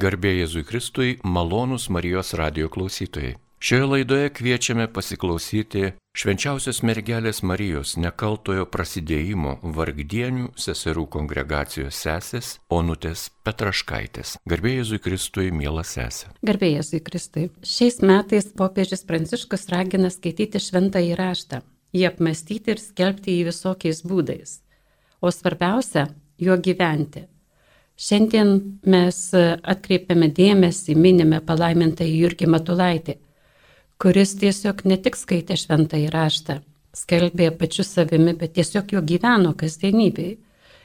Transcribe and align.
Garbė 0.00 0.30
Jėzui 0.32 0.62
Kristui, 0.64 1.18
malonūs 1.28 1.90
Marijos 1.92 2.30
radio 2.38 2.70
klausytojai. 2.72 3.34
Šioje 3.60 3.86
laidoje 3.90 4.28
kviečiame 4.32 4.86
pasiklausyti 4.88 5.90
švenčiausios 6.16 6.78
mergelės 6.88 7.42
Marijos 7.44 7.98
nekaltojo 8.00 8.64
prasidėjimo 8.72 9.58
vargdienių 9.76 10.54
seserų 10.64 11.04
kongregacijos 11.16 11.98
sesės 12.06 12.52
Onutės 12.72 13.26
Petraškaitės. 13.44 14.38
Garbė 14.48 14.72
Jėzui 14.78 15.00
Kristui, 15.04 15.50
mielas 15.52 15.92
sesė. 15.98 16.30
Garbė 16.48 16.70
Jėzui 16.78 17.02
Kristui. 17.04 17.50
Šiais 17.60 18.00
metais 18.00 18.48
popiežius 18.56 19.04
Pranciškus 19.10 19.68
ragina 19.74 20.08
skaityti 20.14 20.62
šventą 20.64 21.02
įraštą, 21.10 21.60
jį 21.92 22.06
apmastyti 22.08 22.72
ir 22.72 22.80
skelbti 22.80 23.36
jį 23.36 23.50
visokiais 23.50 24.00
būdais. 24.08 24.62
O 25.20 25.28
svarbiausia, 25.28 26.06
juo 26.40 26.56
gyventi 26.56 27.26
Šiandien 28.00 28.54
mes 28.88 29.16
atkreipiame 29.36 30.30
dėmesį, 30.32 30.94
minime 30.96 31.42
palaimintą 31.44 32.06
Jurgį 32.08 32.48
Matulaitį, 32.48 33.18
kuris 34.00 34.32
tiesiog 34.40 34.86
ne 34.88 34.96
tik 35.04 35.18
skaitė 35.20 35.58
šventą 35.60 36.00
įraštą, 36.00 36.62
skelbė 36.96 37.50
pačiu 37.60 37.84
savimi, 37.84 38.32
bet 38.40 38.56
tiesiog 38.56 38.94
jo 38.96 39.02
gyveno 39.04 39.52
kasdienybėje 39.60 40.38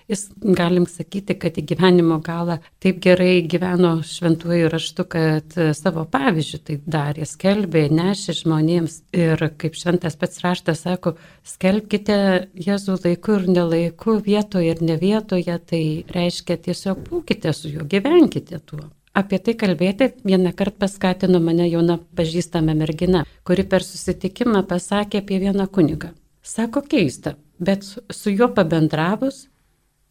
jis, 0.08 0.26
galim 0.40 0.86
sakyti, 0.90 1.36
kad 1.40 1.58
į 1.58 1.64
gyvenimo 1.72 2.18
galą 2.24 2.60
taip 2.84 3.00
gerai 3.04 3.42
gyveno 3.50 3.98
šventuoju 4.06 4.70
raštu, 4.74 5.06
kad 5.10 5.56
e, 5.58 5.70
savo 5.78 6.06
pavyzdžių 6.12 6.60
tai 6.68 6.78
darė, 6.98 7.28
skelbė, 7.30 7.86
nešė 7.94 8.38
žmonėms. 8.42 9.00
Ir 9.16 9.46
kaip 9.62 9.78
šventas 9.80 10.18
pats 10.20 10.44
raštas 10.46 10.84
sako, 10.86 11.16
skelbkite 11.48 12.18
Jėzų 12.66 13.00
laiku 13.04 13.40
ir 13.40 13.48
nelaiku, 13.52 14.20
vietoje 14.26 14.76
ir 14.76 14.84
ne 14.86 15.00
vietoje, 15.02 15.58
tai 15.70 15.82
reiškia 16.14 16.60
tiesiog 16.68 17.02
būkite 17.10 17.54
su 17.56 17.72
juo, 17.72 17.88
gyvenkite 17.90 18.62
tuo. 18.66 18.86
Apie 19.16 19.40
tai 19.40 19.54
kalbėti 19.56 20.10
vieną 20.28 20.52
kartą 20.60 20.82
paskatino 20.84 21.40
mane 21.40 21.70
jauna 21.72 21.96
pažįstama 22.20 22.76
mergina, 22.76 23.24
kuri 23.48 23.64
per 23.64 23.86
susitikimą 23.88 24.66
pasakė 24.68 25.22
apie 25.24 25.40
vieną 25.40 25.70
kunigą. 25.72 26.12
Sako 26.44 26.84
keista, 26.84 27.38
bet 27.58 27.88
su 27.88 28.34
juo 28.34 28.50
pabendravus 28.54 29.46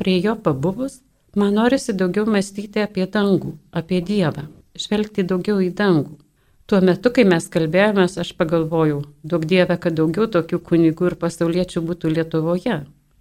prie 0.01 0.19
jo 0.21 0.35
pabuvus, 0.37 1.01
man 1.37 1.55
norisi 1.55 1.95
daugiau 1.95 2.27
mąstyti 2.31 2.83
apie 2.83 3.07
dangų, 3.07 3.55
apie 3.73 4.01
Dievą, 4.01 4.49
žvelgti 4.79 5.25
daugiau 5.27 5.61
į 5.63 5.71
dangų. 5.79 6.19
Tuo 6.67 6.81
metu, 6.81 7.11
kai 7.13 7.27
mes 7.29 7.45
kalbėjomės, 7.53 8.17
aš 8.23 8.31
pagalvojau, 8.39 9.03
daug 9.23 9.45
Dieve, 9.45 9.77
kad 9.77 9.99
daugiau 9.99 10.25
tokių 10.33 10.63
kunigų 10.65 11.11
ir 11.11 11.17
pasauliečių 11.21 11.83
būtų 11.91 12.13
Lietuvoje, 12.15 12.79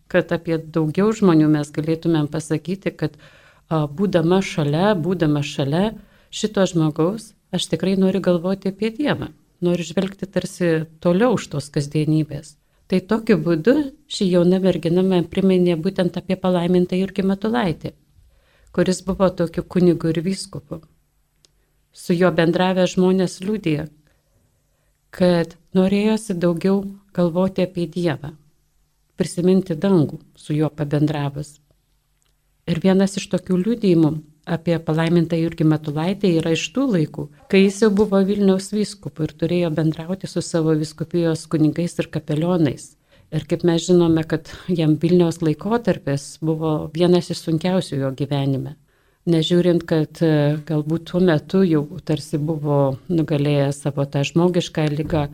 kad 0.08 0.32
apie 0.32 0.58
daugiau 0.58 1.12
žmonių 1.12 1.50
mes 1.52 1.74
galėtumėm 1.76 2.30
pasakyti, 2.32 2.94
kad 2.96 3.18
a, 3.20 3.84
būdama 3.88 4.40
šalia, 4.40 4.94
būdama 4.96 5.44
šalia 5.44 5.92
šito 6.32 6.64
žmogaus, 6.72 7.34
aš 7.52 7.68
tikrai 7.74 7.98
noriu 8.00 8.24
galvoti 8.24 8.72
apie 8.72 8.94
Dievą, 8.96 9.34
noriu 9.60 9.92
žvelgti 9.92 10.30
tarsi 10.30 10.74
toliau 11.04 11.36
už 11.36 11.52
tos 11.52 11.68
kasdienybės. 11.74 12.56
Tai 12.92 13.00
tokiu 13.10 13.38
būdu 13.40 13.74
ši 14.12 14.28
jauna 14.30 14.60
mergina 14.64 15.04
man 15.06 15.28
priminė 15.32 15.78
būtent 15.80 16.18
apie 16.20 16.36
palaimintą 16.40 17.00
Jurgį 17.00 17.24
Matulaitį, 17.30 17.94
kuris 18.76 19.02
buvo 19.08 19.30
tokiu 19.30 19.64
kunigu 19.64 20.12
ir 20.12 20.20
vyskupu. 20.26 20.82
Su 21.94 22.16
juo 22.18 22.32
bendravę 22.36 22.86
žmonės 22.90 23.40
liūdėjo, 23.46 23.88
kad 25.14 25.56
norėjosi 25.78 26.36
daugiau 26.46 26.84
galvoti 27.14 27.64
apie 27.68 27.88
Dievą, 27.96 28.34
prisiminti 29.16 29.78
dangų 29.78 30.20
su 30.36 30.58
juo 30.58 30.70
pabendravus. 30.74 31.60
Ir 32.68 32.80
vienas 32.84 33.18
iš 33.20 33.30
tokių 33.32 33.60
liūdėjimų 33.62 34.12
apie 34.46 34.76
palaimintą 34.84 35.38
Jurgį 35.40 35.68
Matulaitį 35.70 36.34
yra 36.40 36.54
iš 36.56 36.66
tų 36.76 36.88
laikų, 36.96 37.28
kai 37.52 37.64
jis 37.64 37.80
jau 37.86 37.90
buvo 37.96 38.20
Vilniaus 38.28 38.72
vyskupu 38.76 39.28
ir 39.28 39.34
turėjo 39.40 39.72
bendrauti 39.76 40.30
su 40.30 40.44
savo 40.44 40.76
viskupijos 40.80 41.46
kunigais 41.52 41.98
ir 42.00 42.10
kapelionais. 42.14 42.94
Ir 43.34 43.48
kaip 43.50 43.64
mes 43.66 43.88
žinome, 43.88 44.26
kad 44.30 44.52
jam 44.70 44.98
Vilniaus 45.02 45.42
laikotarpis 45.42 46.38
buvo 46.44 46.74
vienas 46.94 47.32
iš 47.34 47.46
sunkiausių 47.48 48.04
jo 48.04 48.12
gyvenime. 48.20 48.76
Nežiūrint, 49.30 49.86
kad 49.88 50.20
e, 50.20 50.60
galbūt 50.68 51.08
tuo 51.10 51.24
metu 51.24 51.64
jau 51.64 51.86
tarsi 52.04 52.38
buvo 52.38 53.00
nugalėjęs 53.08 53.86
savo 53.86 54.04
tą 54.06 54.26
žmogišką 54.28 54.90
lygą, 54.92 55.30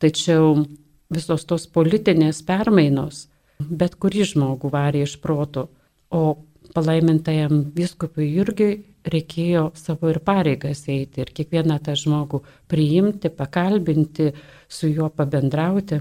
tačiau 0.00 0.64
visos 1.12 1.44
tos 1.46 1.68
politinės 1.68 2.40
permainos 2.48 3.26
bet 3.58 3.96
kurį 4.00 4.26
žmogų 4.32 4.70
varė 4.72 5.04
iš 5.06 5.16
proto. 5.22 5.68
O 6.12 6.36
palaimintajam 6.76 7.64
viskupui 7.76 8.28
Jurgiui 8.34 8.76
reikėjo 9.12 9.70
savo 9.78 10.10
ir 10.12 10.20
pareigas 10.26 10.84
eiti 10.92 11.22
ir 11.22 11.32
kiekvieną 11.34 11.78
tą 11.84 11.94
žmogų 11.98 12.42
priimti, 12.70 13.30
pakalbinti, 13.30 14.32
su 14.68 14.90
juo 14.90 15.08
pabendrauti. 15.10 16.00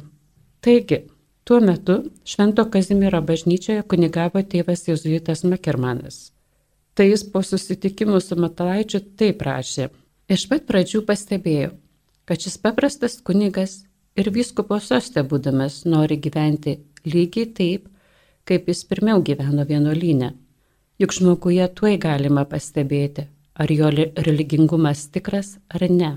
Taigi, 0.66 1.02
tuo 1.46 1.60
metu 1.62 1.98
Švento 2.26 2.66
Kazimiero 2.74 3.22
bažnyčioje 3.22 3.86
kunigavo 3.92 4.42
tėvas 4.42 4.88
Jėzuitas 4.90 5.46
Makermanas. 5.46 6.32
Tai 6.96 7.10
jis 7.10 7.26
po 7.32 7.44
susitikimų 7.44 8.22
su 8.24 8.38
Matalaičiu 8.40 9.04
taip 9.20 9.42
prašė. 9.44 9.90
Iš 10.32 10.48
pat 10.50 10.64
pradžių 10.66 11.04
pastebėjau, 11.06 11.74
kad 12.26 12.42
šis 12.42 12.56
paprastas 12.58 13.20
kunigas 13.22 13.84
ir 14.18 14.32
vyskupo 14.34 14.80
sostė 14.82 15.22
būdamas 15.28 15.84
nori 15.86 16.18
gyventi 16.18 16.80
lygiai 17.06 17.52
taip, 17.60 17.92
kaip 18.48 18.72
jis 18.72 18.82
pirmiau 18.90 19.22
gyveno 19.26 19.68
vienuolynę 19.68 20.32
Juk 21.00 21.12
žmoguje 21.12 21.66
tuoj 21.76 21.98
galima 22.00 22.46
pastebėti, 22.48 23.26
ar 23.60 23.72
jo 23.72 23.90
religingumas 23.92 25.08
tikras 25.12 25.58
ar 25.68 25.84
ne. 25.92 26.12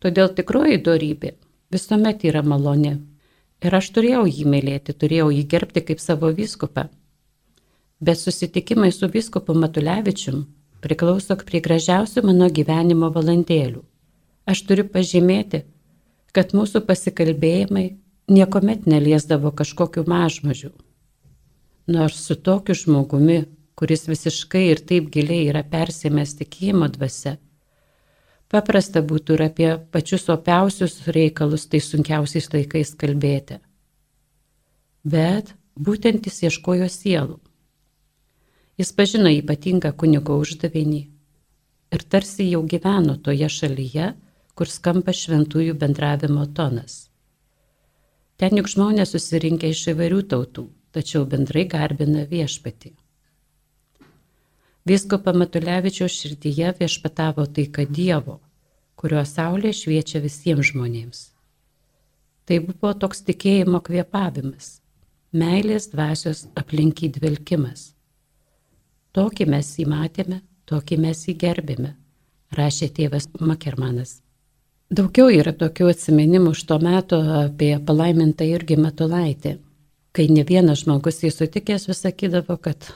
Todėl 0.00 0.32
tikroji 0.32 0.80
darybė 0.86 1.34
visuomet 1.72 2.24
yra 2.28 2.42
maloni. 2.42 2.94
Ir 3.62 3.76
aš 3.78 3.90
turėjau 3.94 4.24
jį 4.26 4.48
mylėti, 4.48 4.96
turėjau 4.96 5.28
jį 5.36 5.44
gerbti 5.52 5.84
kaip 5.88 6.00
savo 6.02 6.32
vyskupą. 6.34 6.88
Bet 8.02 8.18
susitikimai 8.18 8.90
su 8.90 9.06
vyskupu 9.12 9.54
Matulevičium 9.54 10.42
priklauso 10.82 11.36
prie 11.46 11.60
gražiausių 11.62 12.24
mano 12.26 12.48
gyvenimo 12.50 13.12
valandėlių. 13.14 13.84
Aš 14.48 14.64
turiu 14.66 14.88
pažymėti, 14.90 15.62
kad 16.34 16.56
mūsų 16.56 16.82
pasikalbėjimai 16.88 17.86
niekuomet 18.32 18.88
neliesdavo 18.90 19.52
kažkokiu 19.54 20.02
mažmažiu. 20.08 20.72
Nors 21.86 22.18
su 22.26 22.34
tokiu 22.34 22.74
žmogumi 22.74 23.44
kuris 23.82 24.04
visiškai 24.06 24.68
ir 24.70 24.80
taip 24.86 25.08
giliai 25.10 25.48
yra 25.50 25.64
persėmęs 25.66 26.36
tikėjimo 26.38 26.86
dvasia. 26.94 27.32
Paprasta 28.52 29.00
būtų 29.02 29.34
ir 29.34 29.42
apie 29.48 29.70
pačius 29.90 30.28
opiausius 30.30 31.00
reikalus 31.16 31.64
tai 31.72 31.80
sunkiausiais 31.82 32.46
laikais 32.52 32.94
kalbėti. 33.00 33.58
Bet 35.02 35.50
būtent 35.74 36.30
jis 36.30 36.38
ieškojo 36.46 36.86
sielų. 36.94 37.40
Jis 38.78 38.94
pažino 38.94 39.34
ypatingą 39.40 39.90
kunigo 39.98 40.38
uždavinį 40.44 41.02
ir 41.96 42.08
tarsi 42.14 42.46
jau 42.52 42.62
gyveno 42.62 43.18
toje 43.18 43.50
šalyje, 43.58 44.12
kur 44.54 44.70
skamba 44.70 45.10
šventųjų 45.10 45.74
bendravimo 45.82 46.46
tonas. 46.54 47.08
Ten 48.38 48.62
juk 48.62 48.70
žmonės 48.70 49.16
susirinkę 49.16 49.74
iš 49.74 49.88
įvairių 49.96 50.26
tautų, 50.30 50.68
tačiau 50.94 51.26
bendrai 51.26 51.66
garbina 51.66 52.28
viešpatį. 52.30 53.00
Viskopa 54.84 55.32
Matulevičiaus 55.32 56.14
širdyje 56.18 56.72
viešpatavo 56.80 57.44
taika 57.46 57.84
Dievo, 57.86 58.40
kurio 58.98 59.22
saulė 59.22 59.70
šviečia 59.70 60.18
visiems 60.24 60.72
žmonėms. 60.72 61.20
Tai 62.46 62.58
buvo 62.66 62.90
toks 63.04 63.22
tikėjimo 63.28 63.78
kvėpavimas, 63.86 64.80
meilės 65.32 65.86
dvasios 65.92 66.48
aplinkį 66.58 67.12
dvelkimas. 67.18 67.92
Tokį 69.14 69.46
mes 69.54 69.70
jį 69.78 69.86
matėme, 69.92 70.40
tokį 70.66 70.98
mes 71.04 71.22
jį 71.28 71.36
gerbėme, 71.44 71.94
rašė 72.58 72.90
tėvas 72.98 73.28
Makermanas. 73.38 74.18
Daugiau 74.92 75.30
yra 75.30 75.54
tokių 75.56 75.92
atsiminimų 75.92 76.56
iš 76.56 76.66
to 76.68 76.80
meto 76.82 77.22
apie 77.38 77.70
palaimintą 77.86 78.50
irgi 78.50 78.76
Matulaitį, 78.82 79.54
kai 80.12 80.26
ne 80.28 80.42
vienas 80.48 80.82
žmogus 80.82 81.22
jį 81.22 81.30
sutikęs 81.32 81.86
vis 81.88 82.02
sakydavo, 82.02 82.58
kad 82.60 82.90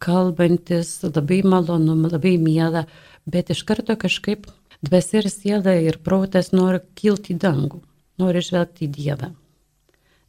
kalbantis, 0.00 0.94
labai 1.04 1.42
malonu, 1.44 1.94
labai 2.08 2.36
miela, 2.40 2.86
bet 3.28 3.52
iš 3.52 3.62
karto 3.68 3.96
kažkaip 4.00 4.48
dvasia 4.82 5.20
ir 5.20 5.28
siela 5.32 5.76
ir 5.76 6.00
protas 6.04 6.52
nori 6.56 6.80
kilti 6.96 7.34
į 7.36 7.40
dangų, 7.44 7.82
nori 8.20 8.42
žvelgti 8.44 8.86
į 8.88 8.92
Dievą. 8.96 9.30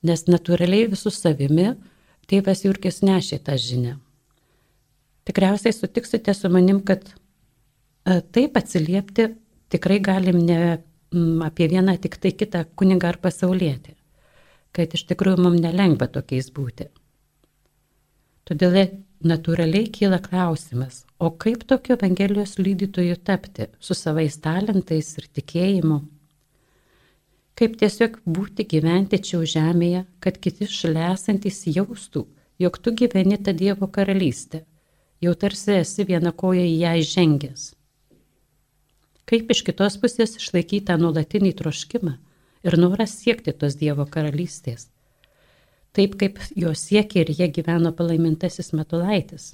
Nes 0.04 0.26
natūraliai 0.28 0.90
visų 0.92 1.14
savimi 1.14 1.72
tėvas 2.30 2.66
Jurkis 2.66 3.02
nešė 3.06 3.40
tą 3.46 3.58
žinią. 3.60 3.98
Tikriausiai 5.30 5.74
sutiksite 5.76 6.34
su 6.34 6.50
manim, 6.50 6.82
kad 6.82 7.06
e, 7.06 8.22
taip 8.34 8.58
atsiliepti 8.58 9.30
tikrai 9.72 10.00
galim 10.04 10.42
ne 10.46 10.80
apie 11.46 11.68
vieną 11.68 11.98
tik 12.02 12.18
tai 12.18 12.32
kitą 12.32 12.64
kunigą 12.76 13.12
ar 13.12 13.20
pasaulietį. 13.22 13.94
Kad 14.72 14.96
iš 14.96 15.06
tikrųjų 15.10 15.44
mums 15.44 15.62
nelengva 15.64 16.08
tokiais 16.08 16.50
būti. 16.56 16.88
Todėl 18.48 18.78
natūraliai 19.28 19.90
kyla 19.94 20.20
klausimas, 20.24 21.04
o 21.20 21.30
kaip 21.44 21.66
tokio 21.70 21.96
Evangelijos 21.98 22.58
lydytojų 22.60 23.18
tapti 23.28 23.68
su 23.80 23.96
savais 23.98 24.38
talentais 24.42 25.12
ir 25.20 25.28
tikėjimu? 25.38 26.00
Kaip 27.58 27.76
tiesiog 27.82 28.22
būti 28.26 28.66
gyventi 28.66 29.20
čia 29.22 29.42
žemėje, 29.56 30.06
kad 30.24 30.40
kiti 30.42 30.66
šalia 30.66 31.12
esantys 31.14 31.62
jaustų, 31.68 32.26
jog 32.62 32.80
tu 32.82 32.94
gyveni 32.98 33.38
tą 33.38 33.54
Dievo 33.58 33.88
karalystę, 33.88 34.64
jau 35.22 35.36
tarsi 35.36 35.76
esi 35.82 36.08
viena 36.08 36.32
koja 36.32 36.64
į 36.66 36.78
ją 36.80 36.96
įžengęs. 37.04 37.68
Kaip 39.30 39.52
iš 39.54 39.62
kitos 39.68 40.00
pusės 40.02 40.38
išlaikyti 40.40 40.88
tą 40.90 40.98
nuolatinį 41.02 41.54
troškimą 41.62 42.16
ir 42.66 42.80
noras 42.82 43.14
siekti 43.22 43.54
tos 43.54 43.78
Dievo 43.78 44.08
karalystės 44.10 44.90
taip 45.98 46.16
kaip 46.20 46.40
jo 46.56 46.72
siekė 46.78 47.26
ir 47.26 47.34
jie 47.36 47.48
gyveno 47.52 47.92
palaimintasis 47.96 48.72
Matulaitis. 48.78 49.54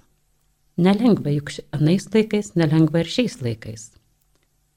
Nelengva 0.78 1.34
juk 1.34 1.56
anais 1.74 2.06
laikais, 2.14 2.54
nelengva 2.56 3.02
ir 3.02 3.10
šiais 3.10 3.40
laikais. 3.42 3.90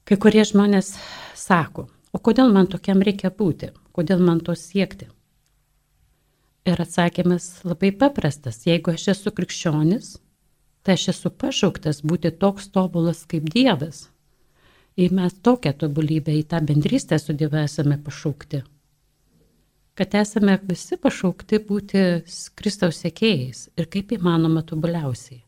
Kai 0.09 0.17
kurie 0.17 0.45
žmonės 0.49 0.95
sako, 1.37 1.89
o 2.13 2.19
kodėl 2.19 2.53
man 2.55 2.71
tokiam 2.73 3.05
reikia 3.05 3.31
būti, 3.31 3.71
kodėl 3.93 4.25
man 4.25 4.41
to 4.41 4.57
siekti? 4.57 5.11
Ir 6.69 6.81
atsakymas 6.81 7.61
labai 7.65 7.93
paprastas, 7.93 8.65
jeigu 8.67 8.95
aš 8.95 9.11
esu 9.15 9.33
krikščionis, 9.37 10.17
tai 10.85 10.97
aš 10.97 11.11
esu 11.13 11.31
pašauktas 11.31 12.01
būti 12.01 12.33
toks 12.41 12.73
tobulas 12.73 13.27
kaip 13.29 13.53
Dievas. 13.53 14.09
Ir 14.97 15.13
mes 15.17 15.37
tokią 15.45 15.77
tobulybę 15.85 16.33
į 16.41 16.45
tą 16.49 16.65
bendrystę 16.65 17.21
su 17.21 17.37
Dievu 17.37 17.61
esame 17.61 18.01
pašaukti 18.01 18.65
kad 19.95 20.15
esame 20.15 20.59
visi 20.63 20.97
pašaukti 21.01 21.61
būti 21.69 22.05
Kristaus 22.59 23.01
sekėjais 23.05 23.67
ir 23.77 23.89
kaip 23.93 24.15
įmanoma 24.17 24.63
tobuliausiai. 24.67 25.43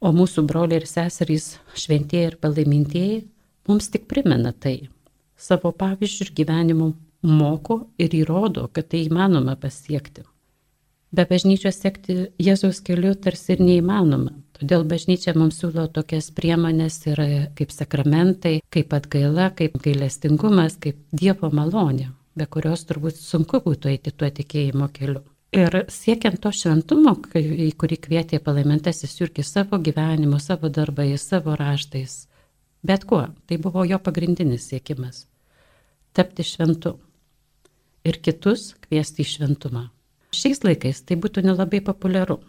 O 0.00 0.12
mūsų 0.12 0.44
broliai 0.46 0.82
ir 0.82 0.86
seserys, 0.88 1.56
šventieji 1.74 2.30
ir 2.30 2.36
palaimintieji, 2.40 3.24
mums 3.68 3.88
tik 3.90 4.06
primena 4.10 4.52
tai. 4.52 4.90
Savo 5.36 5.72
pavyzdžių 5.72 6.26
ir 6.26 6.32
gyvenimu 6.40 6.88
moko 7.26 7.78
ir 7.98 8.14
įrodo, 8.14 8.68
kad 8.72 8.90
tai 8.92 9.06
įmanoma 9.06 9.56
pasiekti. 9.60 10.26
Be 11.16 11.24
bažnyčios 11.28 11.78
sekti 11.80 12.16
Jėzaus 12.42 12.82
keliu 12.84 13.14
tarsi 13.14 13.54
ir 13.54 13.62
neįmanoma. 13.64 14.34
Todėl 14.56 14.84
bažnyčia 14.88 15.34
mums 15.36 15.58
siūlo 15.60 15.86
tokias 15.92 16.28
priemonės 16.36 17.00
ir 17.08 17.20
kaip 17.56 17.72
sakramentai, 17.72 18.58
kaip 18.72 18.92
atgaila, 18.96 19.50
kaip 19.56 19.76
gailestingumas, 19.84 20.78
kaip 20.80 21.00
Dievo 21.12 21.50
malonė 21.52 22.10
be 22.36 22.46
kurios 22.46 22.84
turbūt 22.88 23.16
sunku 23.18 23.62
būtų 23.64 23.90
eiti 23.94 24.12
tuo 24.12 24.28
tikėjimo 24.38 24.88
keliu. 24.92 25.22
Ir 25.56 25.72
siekiant 25.92 26.40
to 26.42 26.50
šventumo, 26.52 27.14
į 27.38 27.70
kurį 27.80 27.96
kvietė 28.06 28.40
palaimintasis 28.44 29.14
Jurgis 29.20 29.52
savo 29.54 29.78
gyvenimu, 29.80 30.40
savo 30.42 30.68
darbais, 30.68 31.22
savo 31.22 31.54
raštais, 31.56 32.26
bet 32.84 33.06
kuo, 33.08 33.22
tai 33.46 33.56
buvo 33.62 33.86
jo 33.88 33.98
pagrindinis 33.98 34.68
siekimas- 34.68 35.24
tapti 36.16 36.44
šventu 36.44 36.98
ir 38.04 38.20
kitus 38.20 38.74
kviesti 38.84 39.24
į 39.24 39.30
šventumą. 39.32 39.88
Šiais 40.36 40.62
laikais 40.64 41.02
tai 41.06 41.16
būtų 41.16 41.42
nelabai 41.46 41.80
populiaru. 41.80 42.40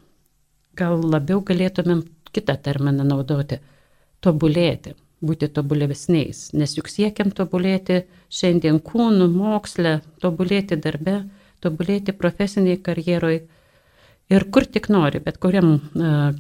Gal 0.76 1.00
labiau 1.02 1.42
galėtumėm 1.42 2.04
kitą 2.34 2.58
terminą 2.62 3.06
naudoti- 3.08 3.60
tobulėti 4.24 4.96
būti 5.22 5.50
tobulesniais, 5.50 6.52
nes 6.54 6.76
juk 6.78 6.90
siekiam 6.92 7.32
tobulėti 7.34 8.04
šiandien 8.30 8.80
kūnų, 8.86 9.28
moksle, 9.34 10.02
tobulėti 10.22 10.78
darbe, 10.78 11.24
tobulėti 11.64 12.14
profesiniai 12.14 12.78
karjeroj 12.78 13.40
ir 14.30 14.46
kur 14.54 14.68
tik 14.70 14.90
nori, 14.94 15.22
bet 15.24 15.40
kuriam, 15.42 15.80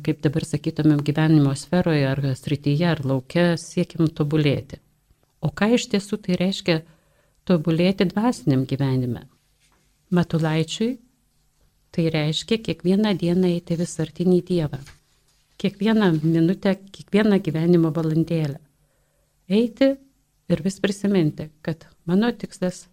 kaip 0.05 0.21
dabar 0.21 0.45
sakytumėm, 0.45 1.01
gyvenimo 1.01 1.55
sferoje 1.57 2.05
ar 2.11 2.21
srityje 2.37 2.91
ar 2.91 3.01
laukia 3.05 3.47
siekiam 3.57 4.11
tobulėti. 4.13 4.79
O 5.41 5.49
ką 5.49 5.73
iš 5.77 5.89
tiesų 5.93 6.21
tai 6.21 6.37
reiškia 6.37 6.77
tobulėti 7.49 8.05
dvasiniam 8.11 8.65
gyvenime? 8.69 9.25
Matulaičiui 10.13 10.97
tai 11.95 12.07
reiškia 12.13 12.61
kiekvieną 12.61 13.15
dieną 13.17 13.49
eiti 13.55 13.77
vis 13.79 13.97
artinį 13.99 14.39
Dievą. 14.45 14.79
Kiekvieną 15.57 16.11
minutę, 16.21 16.75
kiekvieną 16.93 17.39
gyvenimo 17.41 17.89
valandėlę 17.95 18.66
eiti 19.49 19.95
ir 20.49 20.61
vis 20.63 20.79
prisiminti, 20.79 21.49
kad 21.61 21.85
mano 22.05 22.31
tikslas 22.31 22.87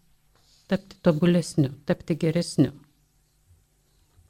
tapti 0.68 0.96
tobulesniu, 1.02 1.70
tapti 1.86 2.16
geresniu. 2.16 2.72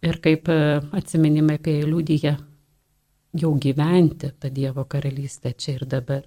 Ir 0.04 0.18
kaip 0.20 0.50
e, 0.52 0.58
atsiminimai 0.92 1.56
apie 1.56 1.78
liūdėje, 1.86 2.34
jau 3.40 3.52
gyventi 3.60 4.30
tą 4.40 4.50
Dievo 4.52 4.84
karalystę 4.84 5.54
čia 5.56 5.78
ir 5.78 5.86
dabar. 5.88 6.26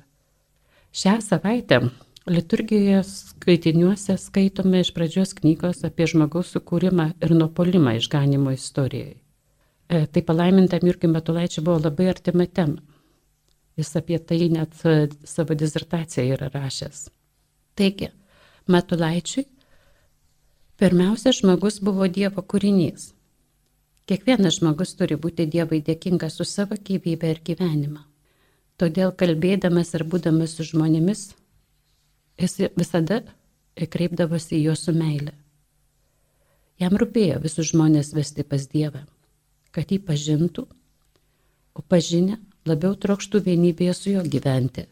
Šią 0.98 1.20
savaitę 1.22 1.82
liturgijoje 2.28 3.04
skaitiniuose 3.06 4.18
skaitome 4.18 4.82
iš 4.82 4.92
pradžios 4.96 5.36
knygos 5.38 5.84
apie 5.88 6.08
žmogaus 6.10 6.56
sukūrimą 6.56 7.12
ir 7.22 7.36
nuopolimą 7.38 7.98
išganimo 8.00 8.56
istorijai. 8.56 9.16
E, 9.88 10.06
tai 10.12 10.24
palaimintam 10.26 10.84
Jurgiui 10.84 11.14
Metulaičiui 11.14 11.64
buvo 11.64 11.80
labai 11.86 12.10
artima 12.12 12.48
tema. 12.48 12.82
Jis 13.78 13.94
apie 14.00 14.18
tai 14.20 14.48
net 14.50 14.74
e, 14.86 15.10
savo 15.26 15.54
dizertaciją 15.54 16.34
yra 16.36 16.50
rašęs. 16.54 17.08
Taigi, 17.78 18.10
Matulaičiui 18.68 19.46
pirmiausia 20.82 21.34
žmogus 21.34 21.80
buvo 21.86 22.08
Dievo 22.10 22.42
kūrinys. 22.42 23.12
Kiekvienas 24.08 24.58
žmogus 24.60 24.96
turi 24.98 25.18
būti 25.20 25.46
Dievui 25.52 25.82
dėkingas 25.86 26.40
už 26.42 26.50
savo 26.50 26.78
gyvybę 26.90 27.34
ir 27.34 27.42
gyvenimą. 27.46 28.02
Todėl 28.78 29.12
kalbėdamas 29.12 29.94
ir 29.98 30.06
būdamas 30.06 30.54
su 30.58 30.66
žmonėmis, 30.72 31.24
jis 32.38 32.58
visada 32.78 33.22
kreipdavosi 33.86 34.58
į 34.58 34.64
juos 34.70 34.86
su 34.88 34.94
meile. 34.94 35.34
Jam 36.82 36.94
rūpėjo 36.98 37.40
visus 37.42 37.72
žmonės 37.72 38.14
vesti 38.14 38.46
pas 38.46 38.68
Dievą, 38.70 39.04
kad 39.74 39.90
jį 39.92 39.98
pažintų, 40.06 40.68
o 41.78 41.82
pažinę 41.82 42.38
labiau 42.68 42.96
trokštų 42.96 43.42
vienybėje 43.48 43.96
su 43.98 44.14
juo 44.14 44.24
gyventi. 44.36 44.86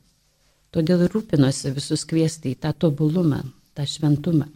Todėl 0.76 1.06
rūpinosi 1.12 1.72
visus 1.76 2.04
kviesti 2.08 2.52
į 2.52 2.60
tą 2.66 2.74
tobulumą, 2.86 3.42
tą 3.78 3.86
šventumą. 3.88 4.50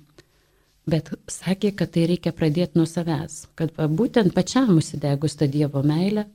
Bet 0.89 1.11
sakė, 1.29 1.71
kad 1.77 1.93
tai 1.95 2.07
reikia 2.09 2.33
pradėti 2.35 2.79
nuo 2.79 2.87
savęs, 2.89 3.43
kad 3.59 3.71
va, 3.77 3.85
būtent 3.87 4.33
pačiam 4.35 4.73
užsidegus 4.79 5.37
tą 5.39 5.47
Dievo 5.51 5.83
meilę, 5.85 6.25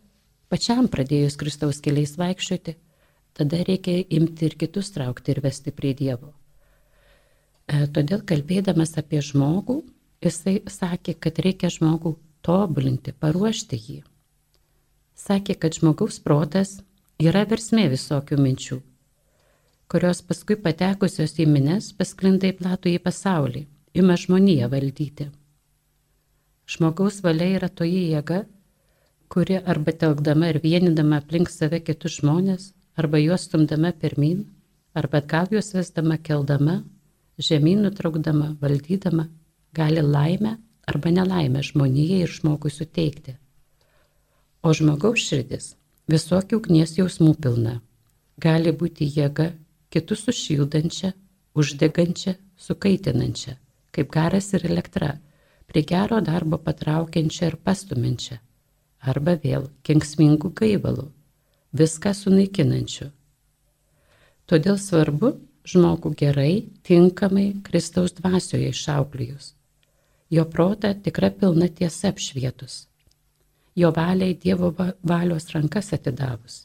pačiam 0.52 0.88
pradėjus 0.88 1.36
Kristaus 1.40 1.82
keliais 1.84 2.14
vaikščioti, 2.20 2.76
tada 3.34 3.60
reikia 3.66 3.98
imti 4.14 4.48
ir 4.48 4.56
kitus 4.60 4.92
traukti 4.94 5.34
ir 5.34 5.42
vesti 5.44 5.74
prie 5.74 5.92
Dievo. 5.98 6.30
E, 7.66 7.84
todėl 7.90 8.22
kalbėdamas 8.22 8.94
apie 9.00 9.24
žmogų, 9.24 9.80
jisai 10.24 10.60
sakė, 10.70 11.18
kad 11.18 11.44
reikia 11.44 11.72
žmogų 11.72 12.14
tobulinti, 12.46 13.16
paruošti 13.16 13.80
jį 13.88 14.00
sakė, 15.14 15.54
kad 15.54 15.76
žmogaus 15.78 16.18
protas 16.20 16.78
yra 17.22 17.44
versmė 17.48 17.86
visokių 17.92 18.38
minčių, 18.40 18.80
kurios 19.90 20.22
paskui 20.26 20.56
patekusios 20.60 21.36
į 21.38 21.46
mines 21.50 21.92
pasklinda 21.98 22.50
į 22.50 22.56
platų 22.58 22.94
į 22.96 23.00
pasaulį, 23.04 23.64
ima 23.94 24.16
žmoniją 24.18 24.70
valdyti. 24.72 25.30
Žmogaus 26.66 27.20
valia 27.22 27.50
yra 27.58 27.68
toji 27.68 28.08
jėga, 28.10 28.44
kuri 29.28 29.58
arba 29.60 29.92
telkdama 29.92 30.50
ir 30.52 30.60
vienindama 30.64 31.20
aplink 31.20 31.50
save 31.52 31.80
kitus 31.84 32.18
žmonės, 32.20 32.72
arba 32.96 33.20
juos 33.20 33.46
stumdama 33.48 33.92
pirmin, 33.92 34.44
arba 34.94 35.20
atgal 35.20 35.50
juos 35.52 35.72
vesdama 35.74 36.18
keldama, 36.18 36.82
žemyn 37.38 37.82
nutraukdama, 37.84 38.54
valdydama, 38.60 39.28
gali 39.74 40.02
laimę 40.02 40.56
arba 40.86 41.10
nelaimę 41.10 41.62
žmonijai 41.62 42.22
ir 42.24 42.30
žmogui 42.30 42.70
suteikti. 42.70 43.36
O 44.64 44.70
žmogaus 44.72 45.20
širdis 45.20 45.74
visokių 46.08 46.56
ugnies 46.56 46.94
jausmų 46.96 47.34
pilna. 47.44 47.74
Gali 48.40 48.70
būti 48.72 49.04
jėga 49.12 49.50
kitus 49.92 50.22
sušildančia, 50.24 51.10
uždegančia, 51.52 52.32
sukaitinančia, 52.56 53.58
kaip 53.92 54.08
garas 54.14 54.48
ir 54.56 54.64
elektra, 54.70 55.10
prie 55.68 55.82
gero 55.90 56.22
darbo 56.24 56.56
patraukiančia 56.56 57.50
ir 57.50 57.58
pastuminčia, 57.60 58.38
arba 59.04 59.34
vėl 59.44 59.68
kenksmingų 59.84 60.54
gaivalų, 60.62 61.10
viską 61.76 62.14
sunaikinančiu. 62.22 63.10
Todėl 64.48 64.80
svarbu 64.80 65.34
žmogų 65.68 66.14
gerai, 66.24 66.64
tinkamai 66.88 67.50
Kristaus 67.68 68.16
dvasioje 68.16 68.72
išauklijus, 68.72 69.52
jo 70.32 70.48
protą 70.48 70.96
tikra 71.04 71.28
pilna 71.36 71.68
tiesa 71.68 72.16
apšvietus 72.16 72.86
jo 73.76 73.90
valiai 73.96 74.34
Dievo 74.34 74.74
valios 75.02 75.48
rankas 75.54 75.92
atidavus. 75.92 76.64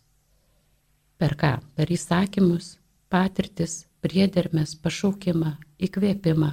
Per 1.17 1.35
ką? 1.35 1.57
Per 1.75 1.89
įsakymus, 1.91 2.77
patirtis, 3.11 3.85
priedermės, 4.03 4.75
pašaukimą, 4.79 5.55
įkvėpimą, 5.83 6.51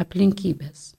aplinkybės. 0.00 0.94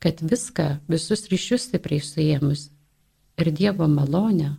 Kad 0.00 0.20
viską, 0.24 0.66
visus 0.88 1.28
ryšius 1.30 1.68
stipriai 1.68 2.02
suėmus 2.04 2.68
ir 3.40 3.52
Dievo 3.56 3.88
malonę, 3.88 4.56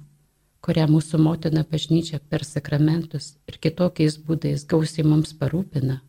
kurią 0.65 0.87
mūsų 0.89 1.19
motina 1.21 1.63
bažnyčia 1.65 2.19
per 2.29 2.45
sakramentus 2.45 3.35
ir 3.49 3.57
kitokiais 3.61 4.17
būdais 4.25 4.65
gausiai 4.69 5.05
mums 5.05 5.33
parūpina, 5.37 5.99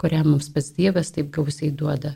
kurią 0.00 0.24
mums 0.28 0.50
pats 0.52 0.74
Dievas 0.76 1.12
taip 1.16 1.32
gausiai 1.32 1.72
duoda, 1.72 2.14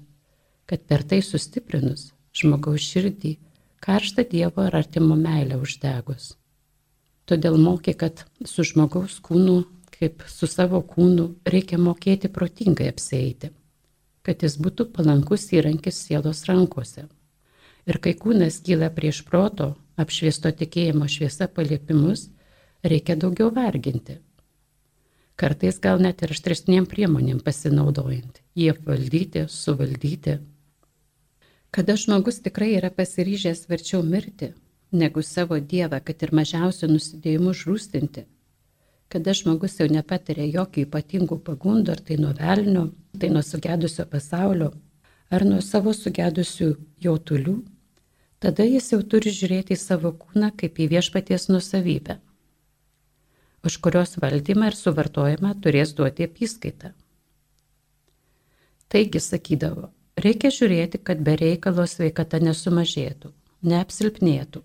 kad 0.68 0.84
per 0.88 1.04
tai 1.08 1.20
sustiprinus 1.24 2.12
žmogaus 2.36 2.84
širdį 2.84 3.38
karštą 3.84 4.24
Dievo 4.30 4.64
ar 4.64 4.76
artimo 4.80 5.16
meilę 5.16 5.58
uždegus. 5.60 6.32
Todėl 7.28 7.56
mokė, 7.60 7.94
kad 8.00 8.24
su 8.48 8.64
žmogaus 8.64 9.18
kūnu, 9.24 9.58
kaip 9.94 10.24
su 10.28 10.48
savo 10.48 10.80
kūnu, 10.84 11.30
reikia 11.54 11.78
mokėti 11.80 12.30
protingai 12.32 12.90
apsėti, 12.92 13.52
kad 14.24 14.44
jis 14.44 14.56
būtų 14.60 14.88
palankus 14.96 15.46
įrankis 15.52 16.00
sielos 16.06 16.44
rankose. 16.48 17.06
Ir 17.84 18.00
kai 18.00 18.14
kūnas 18.16 18.62
kyla 18.64 18.90
prieš 18.92 19.22
proto, 19.28 19.74
apšviesto 20.00 20.52
tikėjimo 20.60 21.08
šviesa 21.08 21.48
paliepimus, 21.48 22.28
reikia 22.84 23.16
daugiau 23.20 23.50
varginti. 23.52 24.18
Kartais 25.36 25.80
gal 25.82 26.00
net 26.00 26.22
ir 26.22 26.32
aštresniem 26.32 26.86
priemonėm 26.86 27.40
pasinaudojant, 27.44 28.40
jį 28.54 28.70
apvaldyti, 28.76 29.48
suvaldyti. 29.50 30.38
Kada 31.74 31.96
žmogus 31.98 32.36
tikrai 32.38 32.76
yra 32.78 32.86
pasiryžęs 32.94 33.64
verčiau 33.66 34.02
mirti, 34.06 34.52
negu 34.94 35.22
savo 35.26 35.56
Dievą, 35.58 35.98
kad 36.06 36.20
ir 36.22 36.30
mažiausių 36.38 36.86
nusidėjimų 36.92 37.54
žrūstinti, 37.60 38.22
kada 39.10 39.34
žmogus 39.34 39.80
jau 39.80 39.88
nepatiria 39.90 40.46
jokių 40.46 40.84
ypatingų 40.84 41.40
pagundų, 41.48 41.96
ar 41.96 42.02
tai 42.06 42.18
nuo 42.22 42.30
velnio, 42.38 42.84
tai 43.18 43.32
nuo 43.34 43.42
sugedusio 43.42 44.06
pasaulio, 44.12 44.68
ar 45.34 45.46
nuo 45.48 45.58
savo 45.66 45.96
sugedusių 45.98 46.68
jautulių, 47.08 47.56
tada 48.38 48.68
jis 48.68 48.92
jau 48.94 49.00
turi 49.02 49.34
žiūrėti 49.34 49.74
į 49.74 49.80
savo 49.82 50.14
kūną 50.20 50.52
kaip 50.62 50.78
į 50.78 50.88
viešpaties 50.94 51.48
nusavybę, 51.50 52.20
už 53.66 53.80
kurios 53.82 54.14
valdymą 54.22 54.70
ir 54.70 54.78
suvartojimą 54.78 55.56
turės 55.66 55.98
duoti 55.98 56.30
apyskaitą. 56.30 56.94
Taigi 58.94 59.18
sakydavo, 59.18 59.90
reikia 60.20 60.50
žiūrėti, 60.54 61.00
kad 61.02 61.22
be 61.26 61.36
reikalo 61.40 61.86
sveikata 61.90 62.40
nesumažėtų, 62.42 63.32
neapsilpnėtų, 63.70 64.64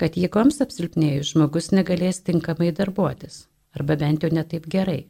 kad 0.00 0.16
jėgoms 0.16 0.60
apsilpnėjus 0.64 1.34
žmogus 1.34 1.70
negalės 1.72 2.22
tinkamai 2.26 2.72
darbuotis, 2.76 3.46
arba 3.76 3.96
bent 4.00 4.24
jau 4.24 4.32
netaip 4.32 4.66
gerai, 4.70 5.06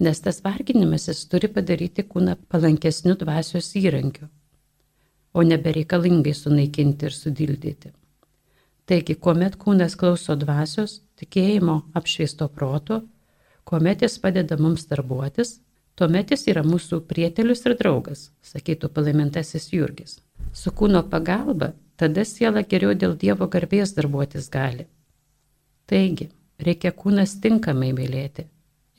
nes 0.00 0.20
tas 0.20 0.40
varginimasis 0.44 1.26
turi 1.30 1.48
padaryti 1.48 2.06
kūną 2.06 2.38
palankesniu 2.48 3.16
dvasios 3.20 3.70
įrankiu 3.80 4.30
o 5.34 5.42
nebereikalingai 5.42 6.34
sunaikinti 6.34 7.08
ir 7.08 7.14
sudildyti. 7.14 7.90
Taigi, 8.86 9.16
kuomet 9.16 9.56
kūnas 9.60 9.96
klauso 9.98 10.36
dvasios, 10.38 11.00
tikėjimo 11.18 11.80
apšviesto 11.98 12.48
proto, 12.52 13.00
kuomet 13.66 14.04
jis 14.04 14.18
padeda 14.22 14.58
mums 14.60 14.86
darbuotis, 14.90 15.56
tuomet 15.98 16.32
jis 16.34 16.46
yra 16.50 16.62
mūsų 16.66 17.00
prietelius 17.10 17.64
ir 17.68 17.76
draugas, 17.78 18.28
sakytų 18.42 18.90
palaimintasis 18.94 19.70
Jurgis. 19.72 20.18
Su 20.52 20.72
kūno 20.74 21.04
pagalba 21.10 21.72
tada 21.96 22.24
siela 22.26 22.62
geriau 22.62 22.94
dėl 22.98 23.16
Dievo 23.18 23.46
garbės 23.50 23.94
darbuotis 23.96 24.50
gali. 24.50 24.88
Taigi, 25.86 26.30
reikia 26.58 26.94
kūnas 26.96 27.36
tinkamai 27.44 27.92
mylėti 27.94 28.46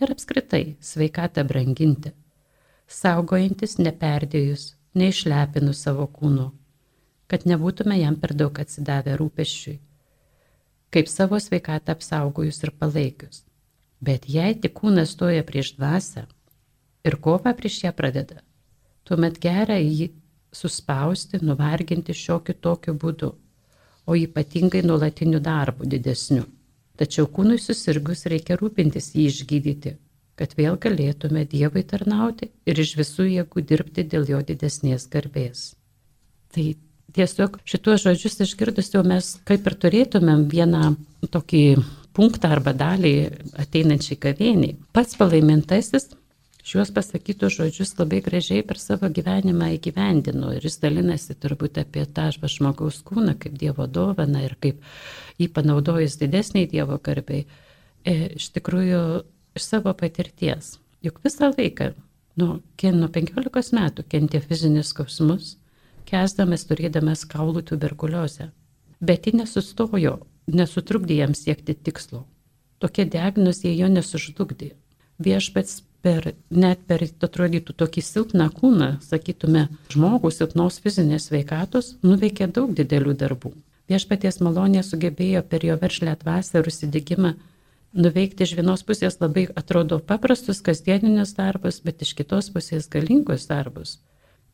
ir 0.01 0.11
apskritai 0.11 0.75
sveikatą 0.83 1.45
branginti, 1.47 2.11
saugojantis 2.87 3.77
neperdėjus, 3.79 4.75
neišlepinu 4.95 5.73
savo 5.73 6.07
kūnu, 6.11 6.49
kad 7.31 7.47
nebūtume 7.49 7.97
jam 7.99 8.19
per 8.19 8.35
daug 8.37 8.59
atsidavę 8.61 9.15
rūpeščiui, 9.19 9.79
kaip 10.95 11.11
savo 11.11 11.39
sveikatą 11.41 11.95
apsaugojus 11.95 12.61
ir 12.63 12.71
palaikius. 12.79 13.43
Bet 14.05 14.27
jei 14.29 14.53
tik 14.59 14.75
kūnas 14.77 15.15
stoja 15.15 15.43
prieš 15.47 15.73
dvasę 15.79 16.25
ir 17.05 17.17
kovą 17.21 17.53
prieš 17.57 17.83
ją 17.85 17.93
pradeda, 17.95 18.41
tuomet 19.05 19.39
gera 19.41 19.77
jį 19.79 20.09
suspausti, 20.55 21.41
nuvarginti 21.43 22.15
šiokiu 22.15 22.55
tokiu 22.67 22.95
būdu, 23.01 23.31
o 24.05 24.15
ypatingai 24.15 24.83
nuolatiniu 24.85 25.41
darbu 25.43 25.87
didesniu. 25.89 26.45
Tačiau 26.95 27.27
kūnui 27.27 27.57
susirgus 27.59 28.23
reikia 28.31 28.55
rūpintis 28.59 29.11
jį 29.17 29.25
išgydyti, 29.31 29.95
kad 30.39 30.53
vėl 30.55 30.77
galėtume 30.79 31.43
Dievui 31.51 31.83
tarnauti 31.83 32.51
ir 32.65 32.79
iš 32.79 32.95
visų 32.99 33.27
jėgų 33.31 33.63
dirbti 33.71 34.05
dėl 34.13 34.29
jo 34.31 34.39
didesnės 34.47 35.09
garbės. 35.11 35.73
Tai 36.55 36.65
tiesiog 37.15 37.59
šituos 37.67 38.05
žodžius 38.05 38.39
išgirdus 38.47 38.93
jau 38.93 39.03
mes 39.07 39.33
kaip 39.47 39.67
ir 39.67 39.75
turėtumėm 39.83 40.47
vieną 40.51 40.93
tokį 41.35 41.65
punktą 42.15 42.53
arba 42.55 42.71
dalį 42.75 43.15
ateinančiai 43.59 44.19
gavėniai. 44.23 44.77
Pats 44.95 45.17
palaimintasis 45.19 46.13
šiuos 46.65 46.89
pasakytus 46.95 47.59
žodžius 47.59 47.93
labai 47.99 48.21
gražiai 48.25 48.63
per 48.65 48.79
savo 48.81 49.09
gyvenimą 49.13 49.67
įgyvendino 49.75 50.49
ir 50.55 50.65
jis 50.65 50.79
dalinasi 50.81 51.35
turbūt 51.37 51.77
apie 51.81 52.05
tą 52.17 52.31
žmogaus 52.33 53.03
kūną 53.05 53.35
kaip 53.41 53.59
Dievo 53.61 53.85
dovaną 53.85 54.41
ir 54.47 54.55
kaip 54.61 54.81
jį 55.41 55.51
panaudojus 55.53 56.17
didesniai 56.21 56.69
Dievo 56.71 56.97
garbiai. 56.97 57.45
E, 58.05 58.15
iš 58.39 58.49
tikrųjų, 58.57 59.01
iš 59.57 59.69
savo 59.69 59.93
patirties. 59.97 60.75
Juk 61.05 61.21
visą 61.25 61.51
laiką, 61.53 61.91
nu, 62.41 62.59
nuo 62.97 63.09
15 63.13 63.77
metų 63.77 64.05
kentė 64.09 64.41
fizinis 64.41 64.89
skausmus, 64.93 65.55
kesdamas 66.09 66.65
turėdamas 66.69 67.25
kaulų 67.29 67.65
tuberkuliozę. 67.69 68.49
Bet 69.05 69.27
ji 69.27 69.35
nesustojo, 69.37 70.19
nesutrukdė 70.49 71.21
jam 71.21 71.35
siekti 71.37 71.75
tikslo. 71.75 72.25
Tokia 72.81 73.05
diagnozė 73.05 73.73
jo 73.75 73.89
nesužlugdė. 73.91 74.73
Viešpats 75.21 75.83
per, 76.05 76.29
net 76.53 76.83
per, 76.89 77.01
atrodytų, 77.27 77.73
tokį 77.81 78.03
silpną 78.05 78.49
kūną, 78.53 78.91
sakytume, 79.01 79.65
žmogų 79.93 80.29
silpnos 80.33 80.77
fizinės 80.83 81.31
veikatos, 81.33 81.95
nuveikė 82.05 82.51
daug 82.53 82.75
didelių 82.77 83.15
darbų. 83.17 83.55
Viešpaties 83.89 84.39
malonė 84.45 84.81
sugebėjo 84.85 85.43
per 85.49 85.65
jo 85.65 85.77
veršlę 85.81 86.13
dvasę 86.21 86.61
ir 86.61 86.69
užsidėgymą 86.69 87.33
nuveikti 87.95 88.43
iš 88.45 88.55
vienos 88.59 88.83
pusės 88.85 89.17
labai 89.21 89.45
atrodo 89.61 89.99
paprastus 90.11 90.61
kasdieninius 90.65 91.33
darbus, 91.37 91.79
bet 91.85 92.03
iš 92.05 92.13
kitos 92.17 92.51
pusės 92.53 92.89
galingus 92.91 93.47
darbus. 93.49 93.97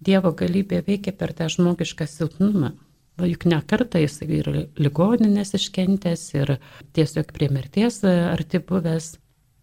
Dievo 0.01 0.31
galybė 0.37 0.81
veikia 0.87 1.13
per 1.13 1.33
tą 1.37 1.49
žmogišką 1.51 2.07
silpnumą. 2.09 2.71
O 3.21 3.27
juk 3.27 3.43
ne 3.45 3.59
kartą 3.67 3.99
jis 4.01 4.21
ir 4.23 4.47
ligoninės 4.79 5.53
iškentęs, 5.57 6.23
ir 6.39 6.55
tiesiog 6.95 7.33
prie 7.35 7.51
mirties 7.53 7.99
arti 8.07 8.61
buvęs, 8.63 9.17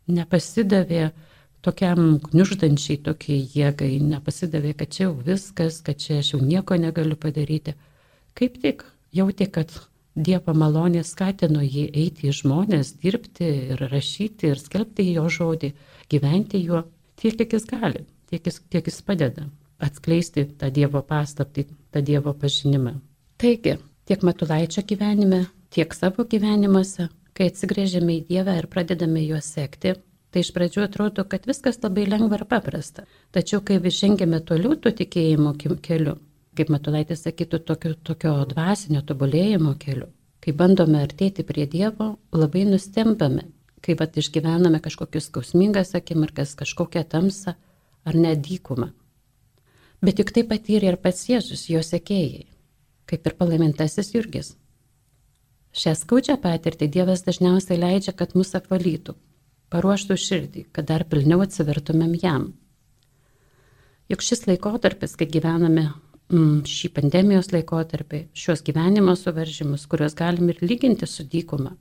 nepasidavė 0.09 1.09
tokiam 1.65 2.19
gniuždančiai 2.23 3.01
tokiai 3.05 3.45
jėgai, 3.55 3.93
nepasidavė, 4.05 4.75
kad 4.79 4.95
čia 4.95 5.09
jau 5.09 5.15
viskas, 5.27 5.81
kad 5.85 6.01
čia 6.03 6.21
aš 6.23 6.35
jau 6.35 6.41
nieko 6.43 6.79
negaliu 6.81 7.19
padaryti. 7.21 7.75
Kaip 8.39 8.59
tik 8.63 8.85
jautė, 9.15 9.51
kad 9.53 9.73
Dievo 10.19 10.51
malonė 10.51 11.05
skatino 11.07 11.63
jį 11.63 11.85
eiti 11.95 12.27
į 12.27 12.35
žmonės, 12.41 12.97
dirbti 13.03 13.51
ir 13.75 13.83
rašyti 13.93 14.51
ir 14.51 14.59
skelbti 14.59 15.07
jo 15.13 15.29
žodį, 15.31 15.71
gyventi 16.11 16.59
juo 16.65 16.83
tiek, 17.21 17.37
kiek 17.39 17.55
jis 17.55 17.69
gali, 17.71 18.03
tiek 18.27 18.43
tiek 18.43 18.91
jis 18.91 18.99
padeda 19.07 19.47
atskleisti 19.79 20.49
tą 20.59 20.73
Dievo 20.75 21.05
paslaptį, 21.07 21.69
tą 21.95 22.03
Dievo 22.03 22.35
pažinimą. 22.35 22.97
Taigi, 23.39 23.77
tiek 24.11 24.25
Matulaičio 24.27 24.83
gyvenime, 24.83 25.45
tiek 25.71 25.95
savo 25.95 26.27
gyvenimuose, 26.27 27.09
kai 27.39 27.53
atsigrėžiame 27.53 28.19
į 28.19 28.25
Dievą 28.33 28.57
ir 28.59 28.67
pradedame 28.73 29.23
juos 29.23 29.53
sekti, 29.55 29.95
tai 30.31 30.43
iš 30.45 30.53
pradžių 30.57 30.85
atrodo, 30.85 31.25
kad 31.25 31.47
viskas 31.49 31.81
labai 31.83 32.07
lengva 32.09 32.41
ir 32.41 32.47
paprasta. 32.51 33.07
Tačiau, 33.35 33.63
kai 33.65 33.79
vis 33.83 33.99
žengėme 34.01 34.41
toliau 34.45 34.77
tuo 34.77 34.93
tikėjimo 34.93 35.55
keliu, 35.85 36.19
kaip 36.59 36.73
Matulaitis 36.75 37.25
sakytų, 37.25 37.63
tokio, 37.71 37.95
tokio 38.11 38.35
dvasinio 38.53 39.05
tobulėjimo 39.09 39.75
keliu. 39.81 40.11
Kai 40.45 40.55
bandome 40.55 41.01
artėti 41.03 41.45
prie 41.45 41.67
Dievo, 41.67 42.13
labai 42.33 42.63
nustembame, 42.69 43.49
kai 43.83 43.97
pat 43.99 44.17
išgyvename 44.21 44.79
kažkokius 44.85 45.27
skausmingas 45.31 45.97
akimirkas, 45.99 46.55
kažkokią 46.59 47.03
tamsą 47.11 47.57
ar 48.07 48.17
nedykumą. 48.17 48.93
Bet 50.05 50.21
juk 50.23 50.31
tai 50.35 50.45
patyrė 50.47 50.93
ir 50.93 51.01
pats 51.03 51.25
Jėzus, 51.27 51.67
jo 51.73 51.83
sekėjai, 51.83 52.47
kaip 53.11 53.27
ir 53.27 53.35
palaimintasis 53.41 54.13
Jurgis. 54.15 54.53
Šią 55.75 55.95
skaudžią 55.99 56.39
patirtį 56.43 56.87
Dievas 56.95 57.25
dažniausiai 57.27 57.81
leidžia, 57.83 58.15
kad 58.15 58.37
mus 58.39 58.55
apvalytų, 58.57 59.17
paruoštų 59.73 60.17
širdį, 60.17 60.67
kad 60.73 60.89
dar 60.91 61.05
pilniau 61.09 61.43
atsivertumėm 61.45 62.15
jam. 62.23 62.53
Juk 64.09 64.25
šis 64.25 64.47
laikotarpis, 64.49 65.17
kai 65.21 65.29
gyvename 65.29 65.91
Mm, 66.29 66.61
šį 66.69 66.91
pandemijos 66.93 67.47
laikotarpį, 67.55 68.27
šios 68.37 68.61
gyvenimo 68.61 69.15
suvaržymus, 69.17 69.87
kuriuos 69.89 70.13
galim 70.17 70.51
ir 70.53 70.59
lyginti 70.61 71.07
su 71.09 71.25
dykuma. 71.25 71.73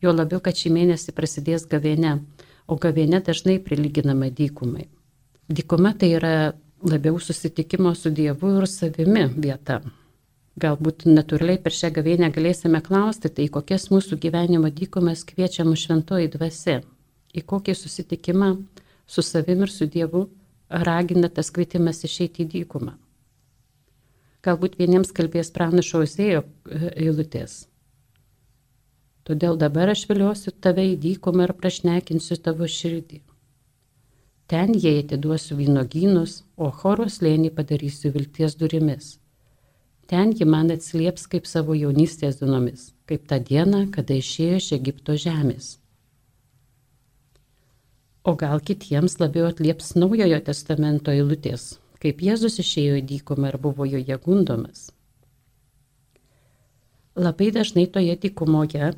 Jo 0.00 0.14
labiau, 0.14 0.40
kad 0.40 0.56
šį 0.56 0.72
mėnesį 0.72 1.12
prasidės 1.12 1.66
gavėne, 1.68 2.14
o 2.64 2.78
gavėne 2.80 3.20
dažnai 3.26 3.58
prilyginama 3.60 4.30
dykumai. 4.32 4.86
Dykuma 5.52 5.92
tai 6.00 6.14
yra 6.16 6.32
labiau 6.80 7.20
susitikimo 7.20 7.92
su 7.94 8.08
Dievu 8.08 8.54
ir 8.62 8.68
savimi 8.72 9.26
vieta. 9.36 9.82
Galbūt 10.60 11.04
natūraliai 11.04 11.60
per 11.60 11.76
šią 11.76 11.92
gavėnę 12.00 12.32
galėsime 12.32 12.80
klausti, 12.80 13.28
tai 13.28 13.50
kokias 13.52 13.90
mūsų 13.92 14.16
gyvenimo 14.24 14.72
dykumas 14.72 15.26
kviečia 15.28 15.68
mūsų 15.68 15.90
šventoji 15.90 16.32
dvasia, 16.38 16.80
į 17.34 17.44
kokį 17.52 17.74
susitikimą 17.78 18.50
su 19.06 19.22
savim 19.22 19.62
ir 19.66 19.72
su 19.72 19.86
Dievu 19.86 20.26
ragina 20.70 21.28
tas 21.28 21.50
kvietimas 21.50 22.04
išeiti 22.06 22.44
į 22.44 22.50
dykumą. 22.54 22.94
Galbūt 24.46 24.78
vieniems 24.80 25.10
kalbės 25.12 25.50
pranašo 25.52 26.04
Ozėjo 26.06 26.44
e, 26.44 26.92
eilutės. 27.04 27.66
Todėl 29.28 29.58
dabar 29.60 29.92
aš 29.92 30.06
viliosiu 30.08 30.52
tave 30.64 30.86
į 30.94 30.94
dykumą 31.02 31.48
ir 31.48 31.52
prašnekinsiu 31.58 32.38
tavo 32.40 32.68
širdį. 32.70 33.20
Ten 34.50 34.72
jie 34.74 34.96
atiduosiu 35.02 35.58
vynogynus, 35.58 36.40
o 36.56 36.70
choros 36.74 37.20
lėnį 37.22 37.52
padarysiu 37.54 38.10
vilties 38.14 38.56
durimis. 38.58 39.18
Ten 40.10 40.32
ji 40.34 40.48
man 40.48 40.72
atsilieps 40.74 41.28
kaip 41.30 41.46
savo 41.46 41.76
jaunystės 41.78 42.40
dienomis, 42.40 42.88
kaip 43.06 43.28
tą 43.30 43.38
dieną, 43.50 43.84
kada 43.94 44.16
išėjo 44.18 44.56
iš 44.58 44.72
Egipto 44.80 45.14
žemės. 45.14 45.76
O 48.24 48.34
gal 48.36 48.60
kitiems 48.60 49.16
labiau 49.20 49.48
atlieps 49.48 49.94
naujojo 49.96 50.40
testamento 50.44 51.12
eilutės, 51.14 51.78
kaip 52.02 52.20
Jėzus 52.24 52.60
išėjo 52.60 52.98
į 53.00 53.06
dykumą 53.14 53.52
ir 53.52 53.58
buvo 53.62 53.86
joje 53.88 54.18
gundomas. 54.24 54.90
Labai 57.16 57.50
dažnai 57.52 57.86
toje 57.92 58.16
dykumoje 58.20 58.92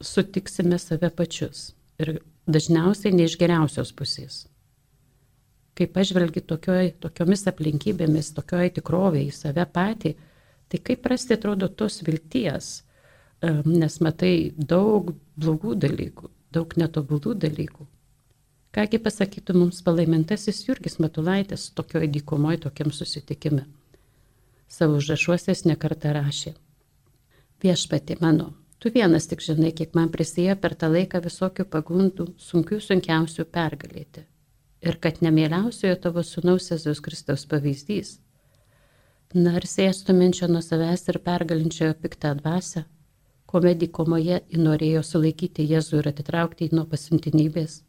sutiksime 0.00 0.78
save 0.78 1.10
pačius 1.10 1.72
ir 2.00 2.20
dažniausiai 2.48 3.16
ne 3.16 3.26
iš 3.28 3.36
geriausios 3.40 3.92
pusės 3.96 4.44
kai 5.80 5.88
pažvelgi 5.88 6.42
tokioj, 6.44 6.90
tokiomis 7.00 7.46
aplinkybėmis, 7.48 8.34
tokioje 8.36 8.74
tikrovėje 8.76 9.30
į 9.30 9.36
save 9.36 9.64
patį, 9.72 10.12
tai 10.68 10.80
kaip 10.84 11.06
rasti 11.08 11.38
atrodo 11.38 11.70
tos 11.72 12.02
vilties, 12.04 12.68
nes 13.64 13.96
matai 14.04 14.34
daug 14.74 15.14
blogų 15.40 15.78
dalykų, 15.80 16.28
daug 16.52 16.76
netobulų 16.82 17.32
dalykų. 17.46 17.86
Kągi 18.70 19.00
pasakytų 19.02 19.56
mums 19.58 19.82
palaimintasis 19.82 20.62
Jurgis 20.68 20.98
Matulaitis 21.02 21.68
tokioje 21.74 22.08
dykumoje, 22.14 22.60
tokiam 22.66 22.92
susitikime. 22.94 23.64
Savo 24.70 25.00
užrašuosės 25.00 25.64
nekartą 25.66 26.12
rašė. 26.14 26.54
Viešpati 27.62 28.20
mano, 28.20 28.52
tu 28.78 28.92
vienas 28.94 29.26
tik 29.26 29.42
žinai, 29.42 29.72
kiek 29.74 29.96
man 29.98 30.12
prisėjo 30.14 30.54
per 30.62 30.78
tą 30.78 30.92
laiką 30.94 31.22
visokių 31.26 31.66
pagundų, 31.72 32.28
sunkių 32.38 32.78
sunkiausių 32.86 33.48
pergalėti 33.50 34.30
ir 34.80 34.96
kad 35.00 35.20
nemieliausiojo 35.24 35.96
tavo 36.06 36.22
sunaus 36.24 36.70
Jėzaus 36.70 37.02
Kristaus 37.04 37.44
pavyzdys. 37.50 38.14
Narsiai 39.34 39.92
stuminčio 39.94 40.48
nuo 40.50 40.62
savęs 40.64 41.06
ir 41.12 41.20
pergalinčiojo 41.26 41.94
piktą 42.02 42.32
dvasę, 42.38 42.86
kuomet 43.50 43.78
dykomoje 43.82 44.40
įnorėjo 44.56 45.04
sulaikyti 45.06 45.66
Jėzų 45.70 46.00
ir 46.00 46.10
atitraukti 46.14 46.66
jį 46.66 46.78
nuo 46.78 46.86
pasimtinybės, 46.90 47.80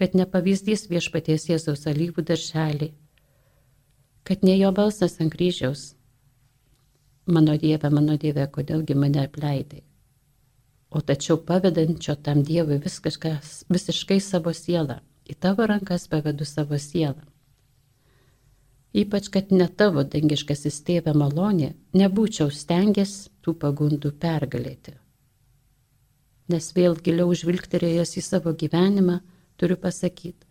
kad 0.00 0.16
nepavyzdys 0.16 0.86
viešpaties 0.88 1.44
Jėzaus 1.50 1.84
alyvų 1.90 2.24
darželį, 2.30 2.90
kad 4.24 4.46
ne 4.46 4.56
jo 4.56 4.70
balsas 4.72 5.18
ant 5.20 5.34
kryžiaus. 5.34 5.90
Mano 7.28 7.58
Dieve, 7.60 7.90
mano 7.92 8.16
Dieve, 8.16 8.46
kodėlgi 8.48 8.96
mane 8.96 9.26
apleidai? 9.26 9.82
O 10.90 11.02
tačiau 11.04 11.36
pavedančio 11.46 12.16
tam 12.24 12.40
Dievui 12.42 12.80
viskas, 12.82 13.60
visiškai 13.70 14.18
savo 14.24 14.54
sielą 14.56 14.98
į 15.30 15.36
tavo 15.38 15.66
rankas 15.68 16.08
pavedu 16.10 16.48
savo 16.48 16.78
sielą. 16.80 17.22
Ypač, 18.90 19.28
kad 19.30 19.52
ne 19.54 19.68
tavo 19.68 20.02
dangiškasis 20.02 20.80
tėvė 20.88 21.12
malonė, 21.14 21.74
nebūčiau 21.94 22.50
stengęs 22.50 23.28
tų 23.44 23.54
pagundų 23.62 24.10
pergalėti. 24.24 24.96
Nes 26.50 26.72
vėl 26.74 26.96
giliau 26.98 27.30
žvilgterėjęs 27.30 28.16
į 28.18 28.24
savo 28.26 28.56
gyvenimą, 28.58 29.20
turiu 29.60 29.78
pasakyti, 29.80 30.48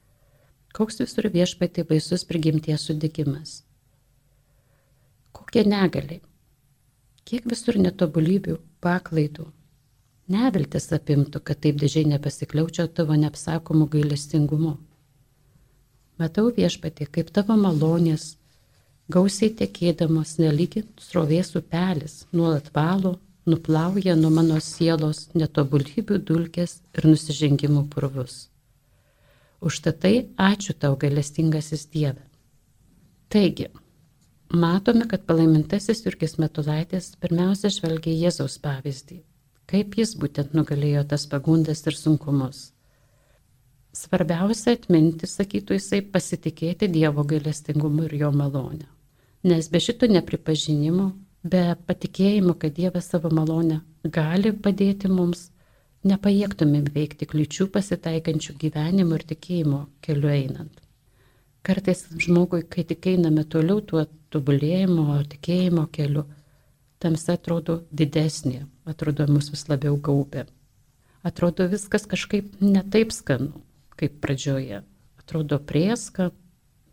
koks 0.77 1.01
visur 1.03 1.29
viešpatė 1.33 1.85
baisus 1.89 2.25
prigimties 2.29 2.87
sudikimas. 2.89 3.61
Kokie 5.35 5.65
negaliai, 5.65 6.21
kiek 7.25 7.47
visur 7.49 7.77
netobulybių, 7.81 8.59
paklaidų, 8.83 9.49
Neviltis 10.29 10.91
apimtų, 10.93 11.39
kad 11.41 11.57
taip 11.63 11.79
didžiai 11.81 12.05
nepasikliaučiau 12.11 12.89
tavo 12.93 13.15
neapsakomų 13.17 13.87
gailestingumu. 13.95 14.75
Matau 16.21 16.51
viešpatį, 16.53 17.07
kaip 17.15 17.31
tavo 17.33 17.55
malonės, 17.57 18.35
gausiai 19.09 19.49
tekėdamos 19.61 20.35
nelikint 20.37 21.01
srovės 21.01 21.55
upelis, 21.57 22.19
nuolat 22.29 22.69
valo, 22.75 23.15
nuplauja 23.49 24.13
nuo 24.19 24.29
mano 24.35 24.59
sielos 24.61 25.23
netobulybių 25.33 26.21
dulkės 26.29 26.77
ir 26.93 27.09
nusižengimų 27.09 27.87
purvus. 27.95 28.37
Užtatai 29.61 30.29
ačiū 30.39 30.75
tau 30.79 30.95
gailestingasis 30.99 31.87
Dieve. 31.91 32.21
Taigi, 33.29 33.67
matome, 34.53 35.07
kad 35.09 35.25
palaimintasis 35.27 36.05
Jurgis 36.05 36.37
Metulaitis 36.39 37.15
pirmiausia 37.19 37.73
žvelgia 37.73 38.15
Jėzaus 38.27 38.57
pavyzdį 38.63 39.19
kaip 39.69 39.97
jis 39.99 40.15
būtent 40.17 40.55
nugalėjo 40.57 41.05
tas 41.11 41.27
pagundas 41.29 41.83
ir 41.85 41.97
sunkumus. 41.97 42.69
Svarbiausia 43.99 44.75
atminti, 44.77 45.27
sakytų 45.29 45.77
jisai, 45.77 46.01
pasitikėti 46.13 46.89
Dievo 46.93 47.25
gailestingumu 47.27 48.07
ir 48.07 48.15
jo 48.23 48.29
malonę. 48.33 48.87
Nes 49.49 49.69
be 49.71 49.81
šito 49.81 50.09
nepripažinimo, 50.09 51.09
be 51.43 51.63
patikėjimo, 51.89 52.55
kad 52.61 52.75
Dievas 52.77 53.09
savo 53.11 53.31
malonę 53.33 53.79
gali 54.05 54.53
padėti 54.65 55.09
mums, 55.11 55.49
nepajėgtumėm 56.07 56.87
veikti 56.95 57.27
kliučių 57.29 57.67
pasitaikančių 57.73 58.55
gyvenimo 58.61 59.17
ir 59.17 59.25
tikėjimo 59.31 59.81
keliu 60.05 60.31
einant. 60.31 60.81
Kartais 61.65 62.05
žmogui, 62.23 62.63
kai 62.63 62.85
tik 62.87 63.07
einame 63.11 63.43
toliau 63.43 63.81
tuo 63.83 64.05
tobulėjimo, 64.31 65.17
tikėjimo 65.33 65.87
keliu, 65.91 66.23
tamsa 67.03 67.35
atrodo 67.35 67.81
didesnė, 67.91 68.63
atrodo 68.87 69.27
mus 69.27 69.51
vis 69.51 69.65
labiau 69.71 69.97
gaubė. 69.99 70.45
Atrodo 71.23 71.67
viskas 71.67 72.07
kažkaip 72.07 72.61
netaip 72.63 73.11
skanu, 73.11 73.59
kaip 73.99 74.21
pradžioje. 74.23 74.83
Atrodo 75.19 75.59
prieska, 75.59 76.29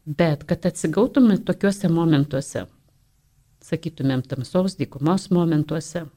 bet 0.05 0.43
kad 0.51 0.67
atsigautume 0.67 1.39
tokiuose 1.47 1.89
momentuose, 1.89 2.67
sakytumėm 3.63 4.27
tamsos 4.27 4.75
dykumos 4.81 5.31
momentuose, 5.31 6.09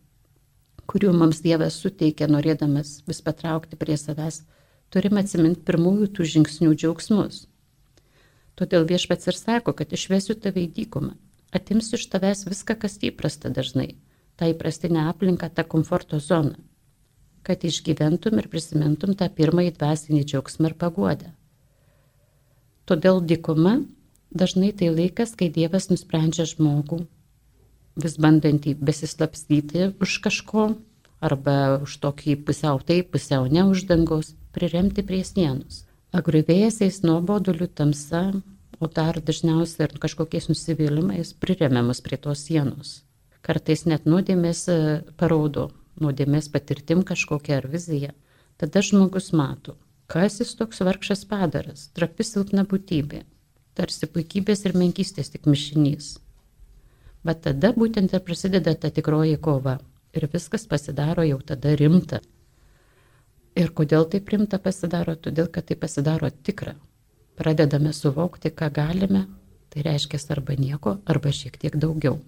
kurių 0.90 1.14
mums 1.14 1.44
Dievas 1.46 1.78
suteikia 1.84 2.28
norėdamas 2.32 3.00
vis 3.08 3.22
patraukti 3.26 3.78
prie 3.78 3.98
savęs, 4.02 4.42
turime 4.90 5.22
atsiminti 5.22 5.62
pirmųjų 5.68 6.10
tų 6.18 6.28
žingsnių 6.34 6.74
džiaugsmus. 6.74 7.44
Todėl 8.60 8.88
viešpats 8.90 9.30
ir 9.30 9.38
sako, 9.38 9.76
kad 9.78 9.94
išvesiu 9.96 10.36
tave 10.36 10.66
į 10.66 10.72
dykumą, 10.80 11.14
atimsiu 11.56 11.96
iš 12.00 12.08
tavęs 12.12 12.42
viską, 12.50 12.76
kas 12.82 12.98
įprasta 13.06 13.54
dažnai, 13.54 13.94
tą 14.36 14.50
įprastinę 14.54 15.06
aplinką, 15.12 15.52
tą 15.54 15.64
komforto 15.76 16.20
zoną, 16.20 16.58
kad 17.46 17.64
išgyventum 17.70 18.42
ir 18.42 18.50
prisimintum 18.52 19.14
tą 19.20 19.30
pirmąjį 19.38 19.76
dvasinį 19.78 20.26
džiaugsmą 20.26 20.72
ir 20.72 20.76
paguodę. 20.82 21.32
Todėl 22.90 23.22
dykuma 23.22 23.78
dažnai 24.34 24.74
tai 24.74 24.90
laikas, 24.90 25.36
kai 25.38 25.54
Dievas 25.54 25.92
nusprendžia 25.94 26.50
žmogų, 26.50 27.04
vis 28.04 28.18
bandantį 28.22 28.76
besislapstyti 28.80 29.92
už 30.02 30.20
kažko, 30.26 30.70
arba 31.20 31.80
už 31.86 32.00
tokį 32.04 32.40
pusiau 32.48 32.80
taip, 32.80 33.12
pusiau 33.16 33.48
ne 33.52 33.66
už 33.70 33.86
dangaus, 33.90 34.36
priremti 34.56 35.06
prie 35.06 35.24
sienos. 35.24 35.84
Agriuvėjęsiais 36.16 37.04
nuoboduliu 37.06 37.68
tamsa 37.68 38.24
o 38.80 38.88
dar 38.88 39.20
dažniausiai 39.20 39.88
ir 39.88 40.00
kažkokiais 40.04 40.48
nusivylimais 40.52 41.34
priremiamas 41.44 42.02
prie 42.06 42.18
tos 42.18 42.46
sienos. 42.48 43.02
Kartais 43.44 43.86
net 43.86 44.08
nuodėmės 44.08 44.62
e, 44.72 44.78
parodo, 45.20 45.70
nuodėmės 46.00 46.50
patirtim 46.54 47.04
kažkokią 47.08 47.60
ar 47.60 47.68
viziją. 47.72 48.14
Tada 48.60 48.84
žmogus 48.84 49.32
mato, 49.36 49.76
kas 50.12 50.40
jis 50.40 50.56
toks 50.60 50.82
vargšas 50.84 51.26
padaras, 51.28 51.88
trapi 51.96 52.26
silpna 52.28 52.66
būtybė, 52.68 53.24
tarsi 53.76 54.08
puikybės 54.12 54.66
ir 54.68 54.76
menkystės 54.80 55.32
tik 55.36 55.48
mišinys. 55.48 56.18
Bet 57.26 57.42
tada 57.46 57.74
būtent 57.76 58.14
ir 58.14 58.24
prasideda 58.26 58.76
ta 58.76 58.90
tikroji 58.90 59.38
kova 59.38 59.80
ir 60.16 60.28
viskas 60.34 60.68
pasidaro 60.68 61.26
jau 61.28 61.40
tada 61.46 61.76
rimta. 61.76 62.22
Ir 63.60 63.74
kodėl 63.76 64.06
tai 64.10 64.22
rimta 64.32 64.60
pasidaro? 64.60 65.16
Todėl, 65.16 65.50
kad 65.52 65.68
tai 65.68 65.76
pasidaro 65.76 66.30
tikra 66.30 66.76
pradedame 67.40 67.94
suvokti, 67.94 68.52
ką 68.52 68.68
galime, 68.76 69.24
tai 69.72 69.84
reiškia 69.86 70.20
arba 70.36 70.56
nieko, 70.60 70.98
arba 71.06 71.32
šiek 71.32 71.56
tiek 71.58 71.76
daugiau. 71.80 72.20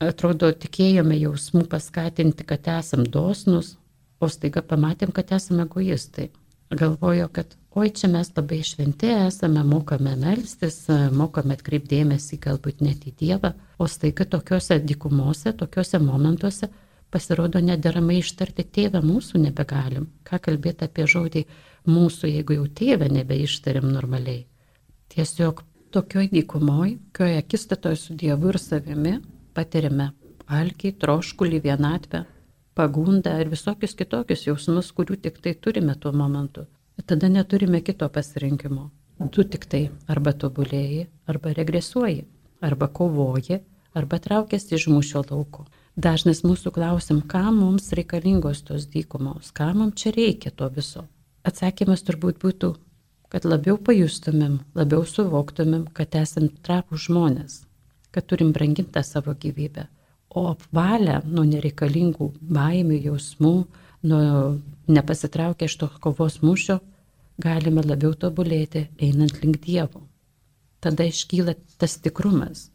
Atrodo, 0.00 0.48
tikėjome 0.56 1.18
jausmų 1.20 1.66
paskatinti, 1.68 2.46
kad 2.48 2.68
esam 2.72 3.04
dosnus, 3.04 3.74
o 4.20 4.28
staiga 4.32 4.62
pamatėm, 4.64 5.12
kad 5.12 5.32
esame 5.36 5.66
egoistai. 5.66 6.30
Galvojo, 6.70 7.26
kad 7.36 7.52
oi 7.76 7.90
čia 7.92 8.08
mes 8.08 8.30
labai 8.36 8.62
šventi 8.64 9.10
esame, 9.12 9.64
mokame 9.66 10.14
melstis, 10.16 10.86
mokame 11.12 11.58
atkreipdėmėsi 11.58 12.38
galbūt 12.40 12.80
net 12.86 13.04
į 13.10 13.12
Dievą, 13.20 13.52
O 13.80 13.86
staiga 13.88 14.26
tokiuose 14.28 14.76
dykumose, 14.84 15.52
tokiuose 15.56 15.98
momentuose 16.04 16.68
pasirodo 17.10 17.62
nederamai 17.64 18.18
ištarti 18.20 18.66
tėvę 18.76 19.00
mūsų 19.04 19.40
nebegalim. 19.46 20.06
Ką 20.26 20.38
kalbėti 20.46 20.84
apie 20.86 21.06
žodį 21.08 21.44
mūsų, 21.88 22.28
jeigu 22.34 22.58
jau 22.58 22.66
tėvę 22.80 23.08
nebeištarim 23.16 23.86
normaliai. 23.94 24.44
Tiesiog 25.10 25.62
tokioj 25.96 26.28
dykumoj, 26.34 26.98
kioje 27.16 27.38
akistatoje 27.40 27.98
su 28.02 28.16
Dievu 28.20 28.52
ir 28.52 28.58
savimi 28.62 29.14
patiriame 29.56 30.10
alkį, 30.60 30.92
troškulį, 31.02 31.60
vienatvę, 31.64 32.24
pagundą 32.78 33.32
ir 33.40 33.50
visokius 33.54 33.96
kitokius 33.98 34.44
jausmus, 34.46 34.90
kurių 34.94 35.16
tik 35.24 35.40
tai 35.42 35.54
turime 35.54 35.96
tuo 36.02 36.12
momentu. 36.12 36.66
Tada 37.06 37.30
neturime 37.32 37.80
kito 37.80 38.08
pasirinkimo. 38.12 38.90
Tu 39.32 39.44
tik 39.52 39.64
tai 39.72 39.82
arba 40.08 40.32
tobulėjai, 40.32 41.06
arba 41.28 41.52
regresuoji, 41.56 42.22
arba 42.60 42.88
kovoji, 42.88 43.60
arba 43.94 44.18
traukiasi 44.18 44.74
iš 44.76 44.88
mūšio 44.92 45.24
lauko. 45.30 45.66
Dažnas 45.96 46.44
mūsų 46.46 46.70
klausim, 46.74 47.20
kam 47.26 47.58
mums 47.60 47.90
reikalingos 47.96 48.62
tos 48.68 48.86
dykumos, 48.92 49.50
kam 49.52 49.80
mums 49.82 49.98
čia 50.00 50.12
reikia 50.14 50.52
to 50.54 50.68
viso. 50.72 51.06
Atsakymas 51.44 52.04
turbūt 52.06 52.38
būtų, 52.42 52.74
kad 53.32 53.46
labiau 53.48 53.78
pajustumėm, 53.78 54.60
labiau 54.74 55.06
suvoktumėm, 55.06 55.88
kad 55.96 56.14
esam 56.20 56.48
trapų 56.66 57.00
žmonės, 57.06 57.62
kad 58.14 58.26
turim 58.30 58.52
brangintą 58.52 59.02
savo 59.06 59.34
gyvybę. 59.34 59.88
O 60.30 60.46
apvalę 60.52 61.20
nuo 61.26 61.42
nereikalingų 61.48 62.30
baimių, 62.40 63.00
jausmų, 63.08 63.54
nuo 64.06 64.20
nepasitraukę 64.86 65.66
iš 65.66 65.76
to 65.80 65.90
kovos 66.00 66.38
mūšio, 66.44 66.78
galime 67.40 67.82
labiau 67.82 68.14
tobulėti 68.14 68.86
einant 69.02 69.42
link 69.42 69.58
Dievo. 69.64 70.09
Tada 70.80 71.04
iškyla 71.04 71.54
tas 71.78 71.98
tikrumas, 72.00 72.70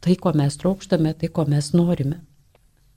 tai, 0.00 0.14
ko 0.14 0.30
mes 0.38 0.56
trokštame, 0.60 1.14
tai, 1.18 1.30
ko 1.34 1.46
mes 1.50 1.72
norime. 1.74 2.20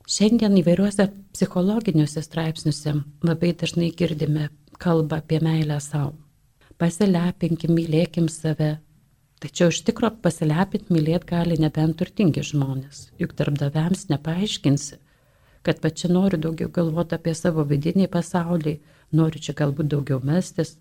Šiandien 0.09 0.55
įvairiuose 0.57 1.05
psichologiniuose 1.35 2.21
straipsniuose 2.25 2.95
labai 3.25 3.51
dažnai 3.57 3.91
girdime 3.97 4.49
kalbą 4.81 5.19
apie 5.21 5.37
meilę 5.45 5.77
savo. 5.83 6.15
Pasilepinkim, 6.81 7.75
mylėkim 7.75 8.29
save. 8.31 8.77
Tačiau 9.43 9.71
iš 9.71 9.81
tikro 9.87 10.09
pasilepinti 10.23 10.95
mylėti 10.95 11.29
gali 11.29 11.57
nebent 11.59 11.97
turtingi 11.99 12.41
žmonės. 12.43 13.05
Juk 13.21 13.35
darbdaviams 13.39 14.07
nepaaiškinsi, 14.11 14.97
kad 15.63 15.79
va 15.83 15.91
čia 15.91 16.09
noriu 16.11 16.39
daugiau 16.45 16.71
galvoti 16.79 17.15
apie 17.19 17.35
savo 17.37 17.63
vidinį 17.67 18.09
pasaulį, 18.11 18.79
noriu 19.15 19.43
čia 19.45 19.55
galbūt 19.61 19.91
daugiau 19.93 20.19
mestis. 20.23 20.77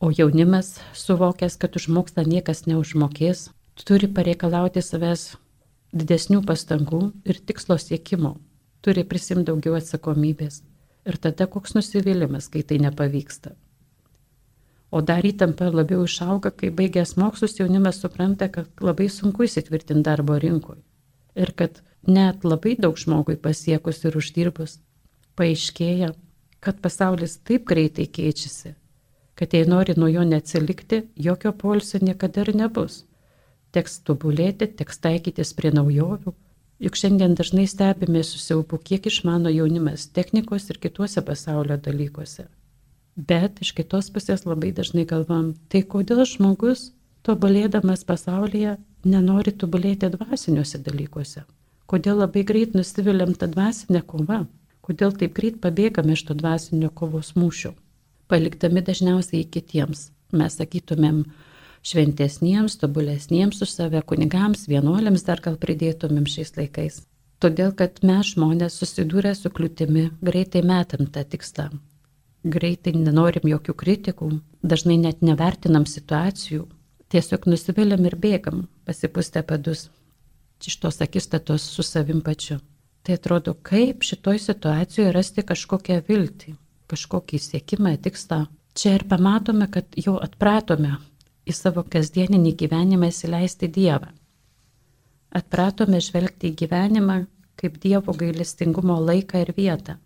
O 0.00 0.12
jaunimas, 0.18 0.78
suvokęs, 0.94 1.56
kad 1.58 1.74
už 1.74 1.88
mokslą 1.90 2.22
niekas 2.22 2.68
neužmokės, 2.70 3.48
turi 3.82 4.06
pareikalauti 4.06 4.78
savęs 4.78 5.32
didesnių 5.90 6.44
pastangų 6.46 7.00
ir 7.26 7.40
tikslo 7.42 7.74
siekimo, 7.82 8.36
turi 8.78 9.02
prisimti 9.02 9.48
daugiau 9.50 9.74
atsakomybės. 9.80 10.62
Ir 11.08 11.18
tada 11.18 11.48
koks 11.50 11.74
nusivylimas, 11.74 12.46
kai 12.52 12.62
tai 12.62 12.78
nepavyksta. 12.84 13.56
O 14.94 15.02
dar 15.02 15.26
įtampa 15.26 15.66
labiau 15.74 16.06
išauga, 16.06 16.54
kai 16.54 16.70
baigęs 16.70 17.16
mokslus 17.18 17.58
jaunimas 17.58 17.98
supranta, 17.98 18.46
kad 18.48 18.70
labai 18.80 19.10
sunku 19.10 19.50
įsitvirtinti 19.50 20.06
darbo 20.06 20.38
rinkoje. 20.38 20.80
Ir 21.34 21.52
kad 21.58 21.82
net 22.06 22.46
labai 22.46 22.78
daug 22.78 22.94
žmogui 22.94 23.34
pasiekus 23.34 24.04
ir 24.06 24.16
uždirbus, 24.16 24.78
paaiškėja, 25.34 26.14
kad 26.62 26.78
pasaulis 26.82 27.40
taip 27.42 27.66
greitai 27.66 28.06
keičiasi, 28.06 28.77
kad 29.38 29.54
jei 29.54 29.68
nori 29.70 29.94
nuo 29.96 30.08
jo 30.10 30.24
neatsilikti, 30.26 31.04
jokio 31.16 31.52
polsio 31.52 32.02
niekada 32.02 32.42
ir 32.42 32.56
nebus 32.58 33.04
teks 33.74 34.00
tobulėti, 34.06 34.68
teks 34.80 35.00
taikytis 35.04 35.54
prie 35.56 35.72
naujovių. 35.74 36.34
Juk 36.84 36.98
šiandien 36.98 37.34
dažnai 37.38 37.66
stebime 37.66 38.22
susiaupu, 38.22 38.78
kiek 38.78 39.08
išmano 39.10 39.50
jaunimas 39.50 40.06
technikos 40.14 40.68
ir 40.70 40.78
kituose 40.82 41.24
pasaulio 41.26 41.76
dalykuose. 41.88 42.46
Bet 43.18 43.58
iš 43.64 43.72
kitos 43.74 44.12
pusės 44.14 44.44
labai 44.46 44.70
dažnai 44.76 45.04
galvam, 45.10 45.56
tai 45.68 45.82
kodėl 45.82 46.22
žmogus, 46.32 46.92
tobulėdamas 47.26 48.06
pasaulyje, 48.06 48.76
nenori 49.04 49.54
tobulėti 49.62 50.12
dvasiniuose 50.14 50.78
dalykuose? 50.86 51.42
Kodėl 51.90 52.22
labai 52.22 52.44
greit 52.46 52.78
nusiviliam 52.78 53.34
tą 53.34 53.50
dvasinę 53.50 54.04
kovą? 54.06 54.44
Kodėl 54.86 55.16
taip 55.18 55.34
greit 55.34 55.58
pabėgame 55.64 56.14
iš 56.14 56.28
to 56.30 56.38
dvasinio 56.38 56.92
kovos 56.94 57.34
mūšio? 57.34 57.74
Palikdami 58.28 58.82
dažniausiai 58.84 59.46
kitiems. 59.48 60.10
Mes 60.36 60.56
sakytumėm, 60.60 61.22
šventesniems, 61.88 62.76
tobulesniems 62.82 63.62
už 63.64 63.70
save 63.72 64.02
kunigams, 64.04 64.66
vienuoliams 64.68 65.24
dar 65.24 65.40
gal 65.40 65.56
pridėtumėm 65.56 66.26
šiais 66.28 66.52
laikais. 66.58 67.00
Todėl, 67.40 67.72
kad 67.78 68.02
mes 68.02 68.34
žmonės 68.34 68.76
susidūrę 68.80 69.32
su 69.38 69.48
kliūtimi, 69.54 70.08
greitai 70.20 70.64
metam 70.66 71.06
tą 71.14 71.22
tikslą. 71.24 71.70
Greitai 72.44 72.92
nenorim 72.98 73.48
jokių 73.48 73.74
kritikų, 73.78 74.30
dažnai 74.62 74.98
net 75.00 75.22
nevertinam 75.22 75.86
situacijų, 75.86 76.66
tiesiog 77.08 77.48
nusiviliam 77.48 78.04
ir 78.10 78.18
bėgam, 78.18 78.66
pasipustę 78.84 79.42
padus. 79.46 79.88
Iš 80.66 80.80
tos 80.82 81.00
akistatos 81.00 81.64
su 81.64 81.86
savim 81.86 82.20
pačiu. 82.20 82.58
Tai 83.06 83.16
atrodo, 83.16 83.54
kaip 83.54 84.02
šitoj 84.04 84.42
situacijoje 84.42 85.12
rasti 85.14 85.44
kažkokią 85.46 86.02
viltį, 86.08 86.58
kažkokį 86.90 87.40
siekimą, 87.44 87.96
tikslą. 88.02 88.46
Čia 88.78 88.94
ir 88.98 89.04
pamatome, 89.10 89.66
kad 89.72 89.96
jau 89.98 90.18
atpratome 90.22 90.96
į 91.48 91.54
savo 91.56 91.82
kasdieninį 91.82 92.54
gyvenimą 92.62 93.10
įsileisti 93.12 93.70
Dievą. 93.72 94.12
Atpratome 95.38 96.00
žvelgti 96.04 96.52
į 96.52 96.56
gyvenimą 96.62 97.18
kaip 97.58 97.80
Dievo 97.82 98.14
gailestingumo 98.14 98.98
laiką 99.02 99.42
ir 99.42 99.52
vietą. 99.56 99.96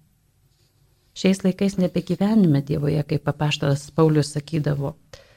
Šiais 1.14 1.42
laikais 1.44 1.76
nebegyvenime 1.76 2.62
Dievoje, 2.64 3.02
kaip 3.04 3.26
papaštalas 3.28 3.90
Paulius 3.92 4.32
sakydavo, 4.32 4.94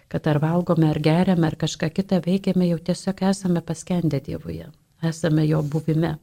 kad 0.08 0.28
ar 0.32 0.40
valgome, 0.40 0.88
ar 0.90 1.00
geriame, 1.04 1.50
ar 1.50 1.58
kažką 1.60 1.90
kitą 1.92 2.22
veikiame, 2.24 2.70
jau 2.70 2.80
tiesiog 2.80 3.26
esame 3.32 3.62
paskendę 3.62 4.22
Dievoje, 4.24 4.70
esame 5.04 5.44
jo 5.50 5.60
buvime. 5.64 6.16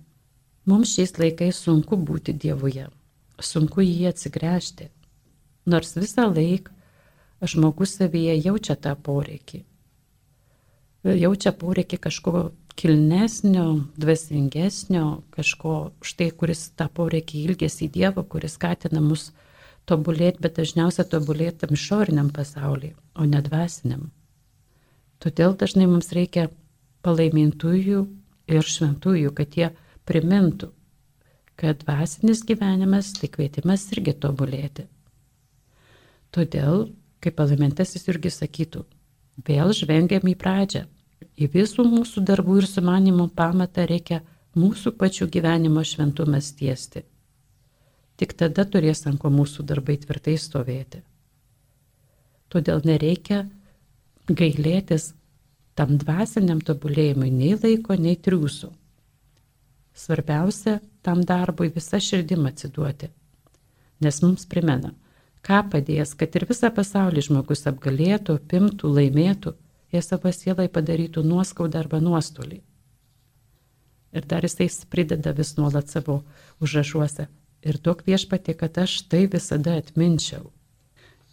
Mums 0.64 0.94
šiais 0.96 1.18
laikais 1.18 1.60
sunku 1.66 1.98
būti 2.08 2.32
Dievuje, 2.32 2.86
sunku 3.40 3.84
jį 3.84 4.08
atsigręžti, 4.12 4.88
nors 5.66 5.96
visą 5.98 6.28
laiką 6.32 6.74
žmogus 7.42 7.98
savyje 7.98 8.38
jaučia 8.44 8.78
tą 8.78 8.94
poreikį 8.96 9.64
jaučia 11.02 11.52
poreikį 11.52 11.98
kažko 11.98 12.50
kilnesnio, 12.78 13.84
dvasingesnio, 14.00 15.22
kažko 15.34 15.92
štai, 16.04 16.30
kuris 16.30 16.70
tą 16.78 16.88
poreikį 16.88 17.44
ilgėsi 17.48 17.86
į 17.86 17.92
Dievą, 17.98 18.24
kuris 18.24 18.56
skatina 18.56 19.02
mus 19.02 19.30
tobulėti, 19.88 20.40
bet 20.40 20.56
dažniausiai 20.60 21.08
tobulėti 21.10 21.64
tam 21.64 21.74
išoriniam 21.76 22.30
pasauliui, 22.32 22.94
o 23.18 23.26
ne 23.26 23.42
dvasiniam. 23.42 24.10
Todėl 25.22 25.56
dažnai 25.58 25.88
mums 25.90 26.12
reikia 26.14 26.48
palaimintųjų 27.02 28.06
ir 28.50 28.62
šventųjų, 28.74 29.34
kad 29.34 29.58
jie 29.58 29.70
primintų, 30.08 30.70
kad 31.58 31.82
dvasinis 31.82 32.42
gyvenimas 32.46 33.12
tai 33.18 33.30
kvietimas 33.30 33.84
irgi 33.92 34.14
tobulėti. 34.22 34.86
Todėl, 36.32 36.88
kaip 37.22 37.36
palaimintasis 37.38 38.08
irgi 38.08 38.32
sakytų, 38.32 38.86
Vėl 39.40 39.72
žvengiam 39.72 40.26
į 40.28 40.34
pradžią. 40.36 40.84
Į 41.40 41.48
visų 41.54 41.86
mūsų 41.88 42.22
darbų 42.28 42.58
ir 42.60 42.66
sumanimų 42.68 43.30
pamatą 43.36 43.86
reikia 43.88 44.20
mūsų 44.58 44.92
pačių 45.00 45.28
gyvenimo 45.32 45.80
šventumas 45.88 46.52
tiesti. 46.58 47.06
Tik 48.20 48.36
tada 48.36 48.66
turės 48.68 49.06
ant 49.08 49.18
ko 49.22 49.30
mūsų 49.32 49.64
darbai 49.64 49.96
tvirtai 49.96 50.36
stovėti. 50.36 51.00
Todėl 52.52 52.84
nereikia 52.84 53.46
gailėtis 54.28 55.14
tam 55.74 55.96
dvasiniam 55.96 56.60
tobulėjimui 56.60 57.32
nei 57.32 57.56
laiko, 57.56 57.96
nei 57.96 58.18
triūsų. 58.20 58.68
Svarbiausia 59.96 60.80
tam 61.02 61.24
darbui 61.24 61.72
visą 61.72 61.96
širdim 62.00 62.44
atsiduoti, 62.48 63.08
nes 64.04 64.20
mums 64.22 64.44
primena, 64.48 64.92
Ką 65.42 65.58
padės, 65.72 66.12
kad 66.14 66.36
ir 66.38 66.44
visą 66.46 66.68
pasaulį 66.70 67.24
žmogus 67.26 67.64
apgalėtų, 67.66 68.36
pimtų, 68.50 68.90
laimėtų, 68.98 69.52
jie 69.90 70.02
savo 70.06 70.30
sielai 70.30 70.68
padarytų 70.70 71.24
nuoskaudą 71.26 71.80
arba 71.80 71.98
nuostolį. 71.98 72.60
Ir 74.12 74.26
dar 74.28 74.44
jisai 74.46 74.68
prideda 74.92 75.32
vis 75.34 75.56
nuolat 75.56 75.90
savo 75.90 76.20
užrašuose. 76.62 77.26
Ir 77.66 77.78
duok 77.82 78.04
viešpatė, 78.06 78.54
kad 78.58 78.78
aš 78.84 79.00
tai 79.10 79.24
visada 79.30 79.74
atminčiau. 79.80 80.50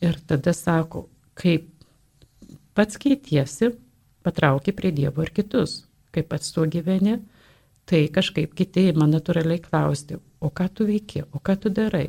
Ir 0.01 0.17
tada 0.25 0.55
sako, 0.57 1.03
kaip 1.37 1.67
pats 2.73 2.97
keitiesi, 3.01 3.73
patrauki 4.25 4.73
prie 4.73 4.93
Dievo 4.95 5.25
ir 5.25 5.33
kitus. 5.35 5.83
Kaip 6.15 6.31
pats 6.31 6.49
tuo 6.55 6.65
gyveni, 6.65 7.19
tai 7.85 8.07
kažkaip 8.09 8.55
kiti 8.57 8.87
man 8.97 9.13
natūraliai 9.13 9.61
klausti, 9.61 10.17
o 10.41 10.49
ką 10.49 10.65
tu 10.73 10.89
veiki, 10.89 11.27
o 11.29 11.41
ką 11.43 11.57
tu 11.61 11.69
darai 11.69 12.07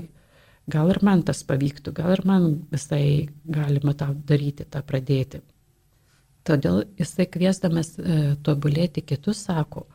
gal 0.69 0.91
ir 0.93 1.01
man 1.07 1.23
tas 1.27 1.43
pavyktų, 1.47 1.93
gal 1.97 2.15
ir 2.17 2.25
man 2.27 2.51
visai 2.73 3.29
galima 3.45 3.95
tą 3.95 4.13
daryti, 4.27 4.67
tą 4.69 4.83
pradėti. 4.87 5.41
Todėl 6.45 6.85
jisai 6.99 7.27
kviesdamas 7.29 7.95
e, 7.99 8.21
tobulėti 8.45 9.03
kitus 9.05 9.45
sako, 9.47 9.87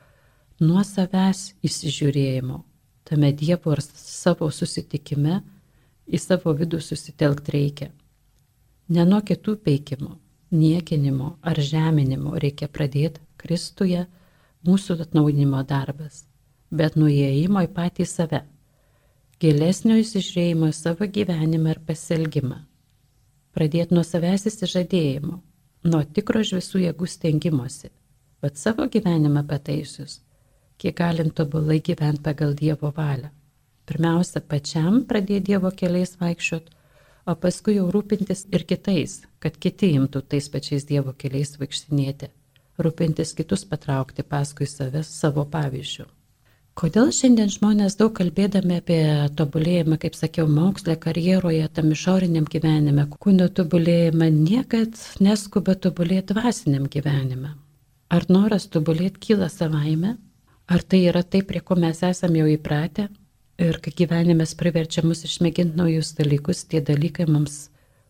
nuo 0.62 0.84
savęs 0.86 1.56
įsižiūrėjimo, 1.66 2.62
tame 3.06 3.32
Dievo 3.34 3.74
ar 3.74 3.82
savo 3.86 4.50
susitikime 4.54 5.42
į 6.06 6.22
savo 6.22 6.54
vidų 6.54 6.82
susitelkti 6.82 7.56
reikia. 7.56 7.90
Ne 8.94 9.06
nuo 9.10 9.24
kitų 9.26 9.58
peikimo, 9.66 10.20
niekinimo 10.54 11.36
ar 11.42 11.60
žeminimo 11.60 12.38
reikia 12.38 12.70
pradėti 12.70 13.24
Kristuje 13.42 14.06
mūsų 14.66 15.00
atnaujinimo 15.02 15.62
darbas, 15.66 16.24
bet 16.70 16.96
nuėjimo 16.98 17.66
į 17.66 17.72
patį 17.74 18.06
save, 18.10 18.44
gilesnio 19.44 19.98
įsižiūrėjimo 20.00 20.70
į 20.72 20.76
savo 20.76 21.08
gyvenimą 21.12 21.74
ir 21.74 21.82
pasielgimą. 21.88 22.62
Pradėti 23.56 23.96
nuo 23.96 24.04
savęs 24.08 24.48
įsižadėjimo, 24.52 25.40
nuo 25.92 26.02
tikro 26.16 26.44
žvisų 26.44 26.86
jėgų 26.86 27.10
stengimosi, 27.12 27.92
bet 28.44 28.62
savo 28.62 28.88
gyvenimą 28.92 29.44
pataisius, 29.50 30.22
kiek 30.80 30.96
galim 31.02 31.34
tobulai 31.36 31.82
gyventi 31.84 32.24
pagal 32.24 32.56
Dievo 32.56 32.94
valią. 32.96 33.34
Pirmiausia, 33.86 34.40
pačiam 34.40 35.04
pradėti 35.10 35.52
Dievo 35.52 35.72
keliais 35.84 36.16
vaikščiot, 36.22 36.72
o 37.28 37.36
paskui 37.36 37.76
jau 37.76 37.90
rūpintis 37.92 38.48
ir 38.56 38.64
kitais, 38.70 39.22
kad 39.44 39.60
kiti 39.60 39.92
imtų 40.00 40.24
tais 40.32 40.48
pačiais 40.52 40.88
Dievo 40.88 41.12
keliais 41.12 41.58
vaikštinėti, 41.60 42.32
rūpintis 42.80 43.36
kitus 43.36 43.68
patraukti 43.68 44.24
paskui 44.24 44.68
savęs 44.70 45.12
savo 45.12 45.44
pavyzdžių. 45.52 46.08
Kodėl 46.76 47.08
šiandien 47.16 47.48
žmonės 47.48 47.94
daug 47.96 48.10
kalbėdami 48.18 48.82
apie 48.82 49.00
tobulėjimą, 49.40 49.96
kaip 50.02 50.16
sakiau, 50.20 50.44
moksle, 50.52 50.98
karjeroje, 51.00 51.70
tam 51.72 51.94
išoriniam 51.96 52.44
gyvenime, 52.52 53.06
kūno 53.24 53.48
tobulėjimą, 53.56 54.28
niekad 54.36 55.00
neskuba 55.24 55.78
tobulėti 55.80 56.36
dvasiniam 56.36 56.90
gyvenime? 56.92 57.54
Ar 58.12 58.28
noras 58.28 58.68
tobulėti 58.68 59.24
kyla 59.24 59.48
savaime? 59.54 60.18
Ar 60.68 60.84
tai 60.84 61.06
yra 61.08 61.24
tai, 61.24 61.46
prie 61.48 61.62
ko 61.64 61.80
mes 61.80 62.04
esame 62.04 62.42
jau 62.42 62.52
įpratę 62.58 63.08
ir 63.64 63.80
kai 63.80 63.96
gyvenimas 64.04 64.52
priverčia 64.60 65.06
mus 65.08 65.24
išmėginti 65.24 65.80
naujus 65.80 66.12
dalykus, 66.20 66.66
tie 66.68 66.84
dalykai 66.84 67.30
mums 67.32 67.70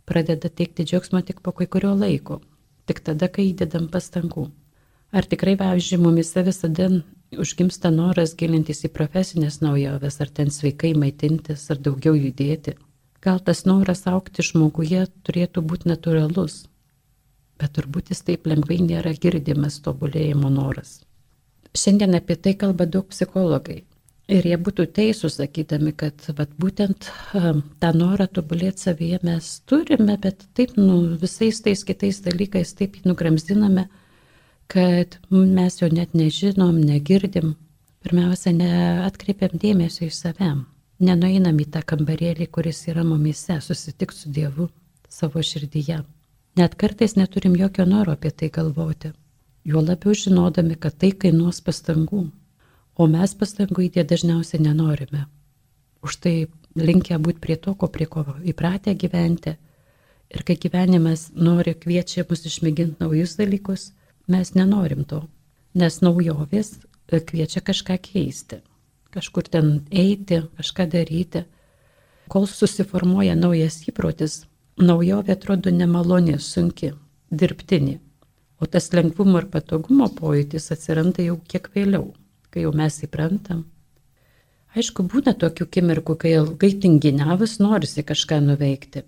pradeda 0.10 0.50
teikti 0.50 0.88
džiaugsmą 0.90 1.22
tik 1.28 1.46
po 1.46 1.54
kai 1.54 1.70
kurio 1.70 1.94
laiko, 1.94 2.42
tik 2.90 3.06
tada, 3.06 3.30
kai 3.30 3.52
įdedam 3.52 3.92
pastangų. 3.94 4.50
Ar 5.14 5.30
tikrai, 5.30 5.54
pavyzdžiui, 5.62 6.02
mumise 6.02 6.42
visada 6.50 6.90
užgimsta 7.34 7.92
noras 7.94 8.36
gilintis 8.38 8.84
į 8.86 8.92
profesinės 8.96 9.62
naujoves, 9.64 10.20
ar 10.22 10.30
ten 10.30 10.52
sveikai 10.54 10.94
maitintis, 10.98 11.66
ar 11.72 11.82
daugiau 11.82 12.16
judėti. 12.18 12.76
Gal 13.26 13.42
tas 13.42 13.64
noras 13.66 14.06
aukti 14.10 14.46
žmoguje 14.46 15.08
turėtų 15.26 15.64
būti 15.66 15.90
natūralus, 15.90 16.66
bet 17.60 17.74
turbūt 17.78 18.12
jis 18.14 18.22
taip 18.28 18.46
lengvai 18.46 18.78
nėra 18.84 19.16
girdimas 19.18 19.80
tobulėjimo 19.86 20.52
noras. 20.54 21.00
Šiandien 21.76 22.16
apie 22.16 22.38
tai 22.38 22.54
kalba 22.60 22.86
daug 22.86 23.10
psichologai. 23.12 23.84
Ir 24.32 24.46
jie 24.50 24.56
būtų 24.58 24.88
teisūs, 24.96 25.36
sakydami, 25.38 25.92
kad 25.94 26.24
vat, 26.38 26.50
būtent 26.58 27.10
tą 27.82 27.92
norą 27.94 28.26
tobulėti 28.26 28.88
savyje 28.88 29.20
mes 29.28 29.50
turime, 29.70 30.16
bet 30.22 30.48
taip 30.58 30.74
nu, 30.80 31.18
visais 31.22 31.62
tais 31.62 31.84
kitais 31.86 32.24
dalykais 32.26 32.74
taip 32.80 32.98
jį 32.98 33.12
nugramzdiname, 33.12 33.86
kad 34.68 35.18
mes 35.32 35.82
jo 35.82 35.90
net 35.92 36.14
nežinom, 36.14 36.80
negirdim. 36.82 37.56
Pirmiausia, 38.06 38.54
neatkreipiam 38.54 39.58
dėmesio 39.62 40.06
į 40.06 40.14
save. 40.14 40.52
Nenueinam 41.02 41.58
į 41.60 41.66
tą 41.74 41.82
kambarėlį, 41.84 42.48
kuris 42.54 42.86
yra 42.88 43.04
mumise, 43.04 43.58
susitikti 43.62 44.20
su 44.20 44.32
Dievu 44.32 44.70
savo 45.10 45.42
širdyje. 45.44 46.04
Net 46.56 46.76
kartais 46.80 47.16
neturim 47.20 47.56
jokio 47.60 47.86
noro 47.86 48.14
apie 48.16 48.32
tai 48.32 48.50
galvoti. 48.50 49.12
Juo 49.66 49.82
labiau 49.82 50.14
žinodami, 50.16 50.78
kad 50.80 50.96
tai 51.02 51.12
kainuos 51.12 51.60
pastangų, 51.66 52.22
o 52.96 53.08
mes 53.12 53.34
pastangų 53.36 53.88
įdė 53.90 54.06
dažniausiai 54.08 54.62
nenorime. 54.64 55.26
Už 56.06 56.20
tai 56.22 56.36
linkę 56.78 57.18
būti 57.20 57.42
prie 57.42 57.58
to, 57.58 57.74
ko 57.74 57.90
prie 57.90 58.06
ko 58.06 58.24
įpratę 58.46 58.94
gyventi. 58.96 59.56
Ir 60.30 60.44
kai 60.46 60.56
gyvenimas 60.62 61.32
nori 61.34 61.74
kviečia 61.74 62.26
mus 62.30 62.46
išmėginti 62.46 63.02
naujus 63.02 63.36
dalykus, 63.40 63.90
mes 64.28 64.54
nenorim 64.56 65.04
to, 65.08 65.24
nes 65.74 66.02
naujovės 66.02 66.78
kviečia 67.10 67.62
kažką 67.62 67.98
keisti, 68.02 68.62
kažkur 69.14 69.48
ten 69.48 69.86
eiti, 69.92 70.42
kažką 70.58 70.88
daryti. 70.92 71.46
Kol 72.28 72.48
susiformuoja 72.50 73.36
naujas 73.38 73.84
įprotis, 73.86 74.46
naujovė 74.82 75.36
atrodo 75.36 75.70
nemalonė, 75.70 76.40
sunki, 76.42 76.96
dirbtinė. 77.30 78.00
O 78.60 78.66
tas 78.66 78.90
lengvumo 78.96 79.42
ir 79.44 79.50
patogumo 79.52 80.08
pojūtis 80.10 80.72
atsiranda 80.74 81.22
jau 81.22 81.38
kiek 81.46 81.70
vėliau, 81.76 82.14
kai 82.50 82.66
jau 82.66 82.72
mes 82.74 82.98
įprantam. 83.06 83.66
Aišku, 84.76 85.06
būna 85.12 85.36
tokių 85.40 85.68
akimirkų, 85.70 86.16
kai 86.20 86.32
ilgai 86.40 86.72
tinginiavus 86.84 87.60
norisi 87.62 88.04
kažką 88.04 88.42
nuveikti. 88.44 89.06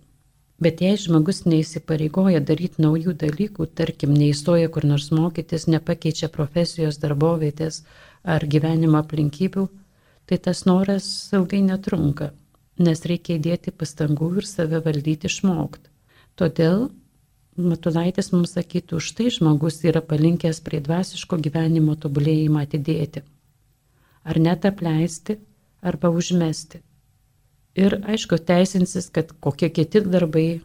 Bet 0.63 0.81
jei 0.81 0.97
žmogus 0.97 1.43
neįsipareigoja 1.45 2.41
daryti 2.41 2.81
naujų 2.81 3.13
dalykų, 3.23 3.67
tarkim, 3.77 4.15
neįstoja 4.17 4.71
kur 4.73 4.87
nors 4.89 5.11
mokytis, 5.13 5.67
nepakeičia 5.69 6.31
profesijos 6.33 6.97
darbovietės 7.03 7.83
ar 8.25 8.45
gyvenimo 8.53 8.97
aplinkybių, 9.03 9.67
tai 10.25 10.39
tas 10.47 10.63
noras 10.65 11.09
ilgai 11.37 11.61
netrunka, 11.67 12.31
nes 12.81 13.05
reikia 13.05 13.37
įdėti 13.37 13.75
pastangų 13.75 14.31
ir 14.41 14.49
save 14.49 14.81
valdyti 14.87 15.29
išmokti. 15.29 15.93
Todėl 16.37 16.89
Matulaitis 17.57 18.27
mums 18.29 18.51
sakytų, 18.53 18.99
už 19.01 19.05
tai 19.17 19.31
žmogus 19.33 19.79
yra 19.81 20.03
palinkęs 20.05 20.59
prie 20.61 20.77
dvasiško 20.85 21.39
gyvenimo 21.41 21.95
tobulėjimą 21.97 22.61
atidėti. 22.67 23.23
Ar 24.21 24.37
net 24.37 24.67
apleisti, 24.69 25.39
arba 25.81 26.11
užmesti. 26.13 26.83
Ir 27.77 27.99
aišku, 28.09 28.39
teisinsis, 28.41 29.11
kad 29.13 29.31
kokie 29.43 29.69
kiti 29.69 30.01
darbai 30.01 30.47
e, 30.57 30.59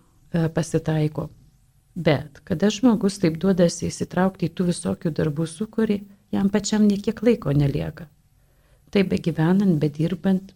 pasitaiko. 0.54 1.28
Bet 1.94 2.40
kada 2.48 2.70
žmogus 2.72 3.18
taip 3.20 3.36
duodasi 3.40 3.90
įsitraukti 3.90 4.48
į 4.48 4.54
tų 4.56 4.70
visokių 4.70 5.12
darbų 5.18 5.44
sukūrį, 5.50 5.98
jam 6.32 6.48
pačiam 6.48 6.86
niekiek 6.88 7.20
laiko 7.20 7.52
nelieka. 7.52 8.08
Taip 8.92 9.10
be 9.12 9.18
gyvenant, 9.20 9.76
be 9.80 9.90
dirbant, 9.92 10.54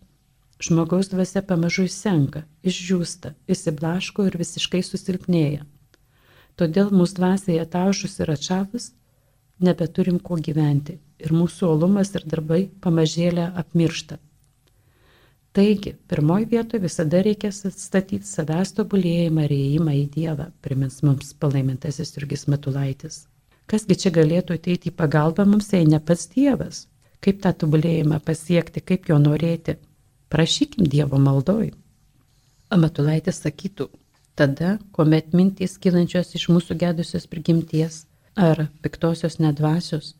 žmogaus 0.61 1.13
dvasia 1.13 1.43
pamažu 1.45 1.85
įsenka, 1.91 2.47
išdžiūsta, 2.65 3.35
įsiblaško 3.53 4.27
ir 4.31 4.39
visiškai 4.41 4.81
susilpnėja. 4.85 5.67
Todėl 6.57 6.89
mūsų 6.89 7.19
dvasiai 7.21 7.61
ataušus 7.61 8.17
ir 8.25 8.33
atšalus 8.33 8.95
nebeturim 9.61 10.17
kuo 10.25 10.41
gyventi 10.41 10.97
ir 11.21 11.33
mūsų 11.37 11.69
olumas 11.75 12.15
ir 12.17 12.25
darbai 12.29 12.63
pamažėlę 12.85 13.51
apmiršta. 13.61 14.17
Taigi, 15.57 15.95
pirmoji 16.09 16.45
vietoje 16.51 16.83
visada 16.83 17.23
reikia 17.25 17.49
statyti 17.55 18.29
savęs 18.29 18.75
tobulėjimą 18.77 19.47
ir 19.47 19.53
įėjimą 19.57 19.93
į 19.97 20.03
Dievą, 20.13 20.51
primins 20.61 20.99
mums 21.07 21.31
palaimintasis 21.41 22.11
Jurgis 22.13 22.43
Matulaitis. 22.53 23.23
Kasgi 23.73 23.97
čia 24.03 24.11
galėtų 24.13 24.59
ateiti 24.59 24.91
į 24.91 24.97
pagalbą 24.99 25.47
mums, 25.49 25.71
jei 25.73 25.87
ne 25.89 25.97
pats 26.11 26.29
Dievas? 26.35 26.83
Kaip 27.25 27.41
tą 27.47 27.55
tobulėjimą 27.63 28.19
pasiekti, 28.27 28.83
kaip 28.85 29.09
jo 29.09 29.17
norėti? 29.23 29.79
Prašykim 30.29 30.91
Dievo 30.93 31.17
maldoj. 31.25 31.71
Amatulaitis 32.77 33.41
sakytų, 33.47 33.87
tada, 34.37 34.75
kuomet 34.93 35.33
mintys 35.33 35.79
kylančios 35.81 36.35
iš 36.37 36.51
mūsų 36.53 36.77
gedusios 36.85 37.25
prigimties 37.33 38.03
ar 38.37 38.67
piktosios 38.85 39.39
nedvasios 39.41 40.13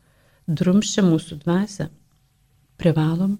drumščia 0.47 1.05
mūsų 1.05 1.37
dvasę, 1.45 1.87
privalom 2.81 3.37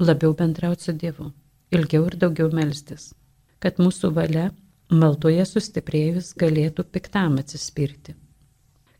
labiau 0.00 0.34
bendrauti 0.38 0.88
su 0.88 0.92
Dievu, 0.92 1.30
ilgiau 1.72 2.06
ir 2.08 2.16
daugiau 2.24 2.50
melstis, 2.54 3.12
kad 3.58 3.80
mūsų 3.82 4.12
valia 4.16 4.50
maldoje 4.92 5.44
sustiprėjus 5.48 6.32
galėtų 6.38 6.84
piktam 6.92 7.38
atsispirti. 7.42 8.14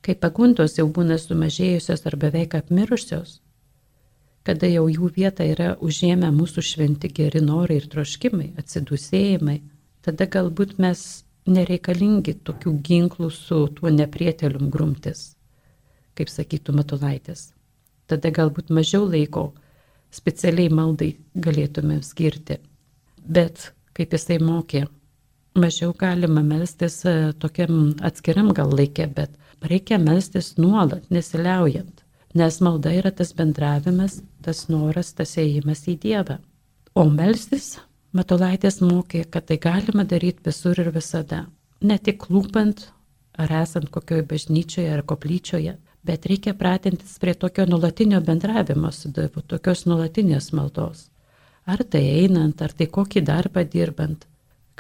Kai 0.03 0.15
pagundos 0.19 0.79
jau 0.79 0.89
būna 0.91 1.19
sumažėjusios 1.21 2.07
ar 2.11 2.17
beveik 2.19 2.57
apmirusios, 2.59 3.41
kada 4.43 4.67
jau 4.67 4.89
jų 4.91 5.13
vietą 5.17 5.47
yra 5.47 5.75
užėmę 5.79 6.33
mūsų 6.35 6.65
šventi 6.67 7.11
geri 7.15 7.43
norai 7.45 7.79
ir 7.79 7.87
troškimai, 7.93 8.53
atsidusėjimai, 8.59 9.61
tada 10.03 10.27
galbūt 10.27 10.79
mes 10.83 11.25
nereikalingi 11.47 12.35
tokių 12.47 12.73
ginklų 12.89 13.31
su 13.35 13.67
tuo 13.77 13.91
neprietelium 13.91 14.71
grumtis, 14.71 15.37
kaip 16.19 16.31
sakytų 16.31 16.75
Matulaitis. 16.79 17.53
Tada 18.11 18.31
galbūt 18.35 18.71
mažiau 18.75 19.07
laiko 19.07 19.53
specialiai 20.13 20.71
maldai 20.73 21.13
galėtume 21.35 22.01
skirti. 22.05 22.59
Bet, 23.23 23.71
kaip 23.97 24.15
jisai 24.17 24.39
mokė, 24.43 24.87
mažiau 25.59 25.95
galima 25.99 26.43
melstis 26.45 27.03
e, 27.07 27.33
tokiam 27.39 27.95
atskiriam 28.05 28.51
gal 28.57 28.73
laikė, 28.73 29.09
bet 29.15 29.69
reikia 29.69 29.99
melstis 30.03 30.55
nuolat, 30.59 31.07
nesiliaujant, 31.11 32.03
nes 32.35 32.61
malda 32.65 32.93
yra 32.99 33.13
tas 33.15 33.33
bendravimas, 33.37 34.21
tas 34.43 34.67
noras, 34.73 35.15
tas 35.17 35.37
ėjimas 35.39 35.87
į 35.89 35.99
Dievą. 36.03 36.39
O 36.95 37.07
melstis 37.09 37.77
Matulaitis 38.13 38.83
mokė, 38.85 39.23
kad 39.33 39.47
tai 39.49 39.57
galima 39.57 40.05
daryti 40.05 40.45
visur 40.45 40.77
ir 40.83 40.91
visada. 40.93 41.47
Ne 41.81 41.97
tik 41.97 42.27
lūpant 42.29 42.83
ar 43.41 43.55
esant 43.63 43.89
kokioje 43.95 44.27
bažnyčioje 44.29 44.91
ar 44.93 45.01
koplyčioje, 45.09 45.79
bet 46.07 46.27
reikia 46.27 46.55
pratintis 46.55 47.19
prie 47.23 47.35
tokio 47.35 47.67
nulatinio 47.67 48.21
bendravimo 48.21 48.91
su 48.93 49.11
Dievu, 49.15 49.43
tokios 49.47 49.85
nulatinės 49.87 50.53
maldos. 50.53 51.09
Ar 51.67 51.85
tai 51.85 52.03
einant, 52.23 52.63
ar 52.63 52.73
tai 52.75 52.89
kokį 52.91 53.23
darbą 53.27 53.63
dirbant. 53.65 54.27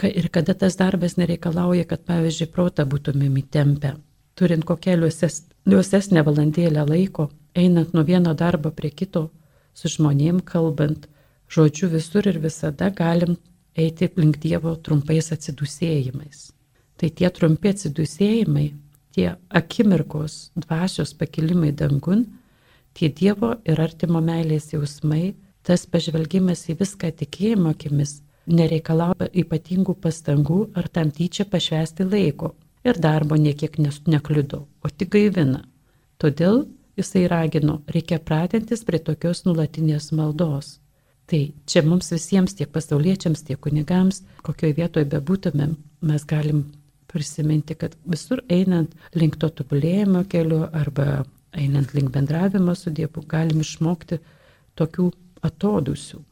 Ir 0.03 0.29
kada 0.35 0.55
tas 0.59 0.75
darbas 0.81 1.15
nereikalauja, 1.21 1.85
kad, 1.87 2.03
pavyzdžiui, 2.09 2.49
protą 2.51 2.87
būtumėm 2.91 3.37
įtempę, 3.39 3.93
turint 4.35 4.65
kokią 4.67 4.97
liuosesnę 4.99 6.25
valandėlę 6.27 6.87
laiko, 6.89 7.29
einant 7.55 7.93
nuo 7.95 8.03
vieno 8.03 8.33
darbo 8.35 8.73
prie 8.75 8.91
kito, 8.91 9.29
su 9.75 9.93
žmonėm 9.93 10.41
kalbant, 10.49 11.07
žodžiu 11.53 11.93
visur 11.93 12.27
ir 12.27 12.41
visada 12.43 12.91
galim 12.91 13.37
eiti 13.77 14.09
link 14.17 14.41
Dievo 14.43 14.75
trumpais 14.77 15.31
atsidusėjimais. 15.37 16.51
Tai 16.99 17.11
tie 17.11 17.31
trumpi 17.31 17.73
atsidusėjimai 17.73 18.67
tie 19.15 19.29
akimirkos 19.51 20.51
dvasios 20.57 21.15
pakilimai 21.15 21.73
dangun, 21.77 22.27
tie 22.97 23.09
Dievo 23.09 23.55
ir 23.69 23.81
artimo 23.81 24.21
meilės 24.25 24.73
jausmai, 24.73 25.35
tas 25.63 25.87
pažvelgimas 25.87 26.67
į 26.73 26.79
viską 26.83 27.13
tikėjimo 27.23 27.73
akimis 27.77 28.21
nereikalauja 28.47 29.31
ypatingų 29.33 29.95
pastangų 30.03 30.61
ar 30.75 30.89
tam 30.89 31.11
tyčia 31.15 31.47
pašvesti 31.49 32.07
laiko 32.09 32.55
ir 32.85 32.99
darbo 32.99 33.37
niekiek 33.39 33.79
nekliudo, 33.79 34.67
o 34.83 34.89
tik 34.89 35.13
gaivina. 35.15 35.63
Todėl 36.19 36.67
jisai 36.99 37.27
ragino, 37.31 37.81
reikia 37.87 38.19
pratintis 38.19 38.85
prie 38.85 38.99
tokios 38.99 39.45
nulatinės 39.47 40.11
maldos. 40.13 40.79
Tai 41.27 41.53
čia 41.67 41.85
mums 41.87 42.11
visiems, 42.13 42.57
tiek 42.59 42.71
pasauliečiams, 42.75 43.45
tiek 43.47 43.61
kunigams, 43.63 44.23
kokioje 44.43 44.75
vietoje 44.81 45.07
bebūtumėm, 45.09 45.77
mes 46.03 46.25
galim 46.27 46.67
prisiminti, 47.13 47.77
kad 47.79 47.95
visur 48.05 48.43
einant 48.49 48.95
link 49.15 49.39
to 49.41 49.51
tobulėjimo 49.61 50.25
keliu 50.33 50.65
arba 50.73 51.25
einant 51.53 51.95
link 51.95 52.11
bendravimo 52.13 52.75
su 52.75 52.91
Dievu, 52.91 53.25
galim 53.29 53.61
išmokti 53.61 54.19
tokių 54.79 55.11
atodusių. 55.45 56.23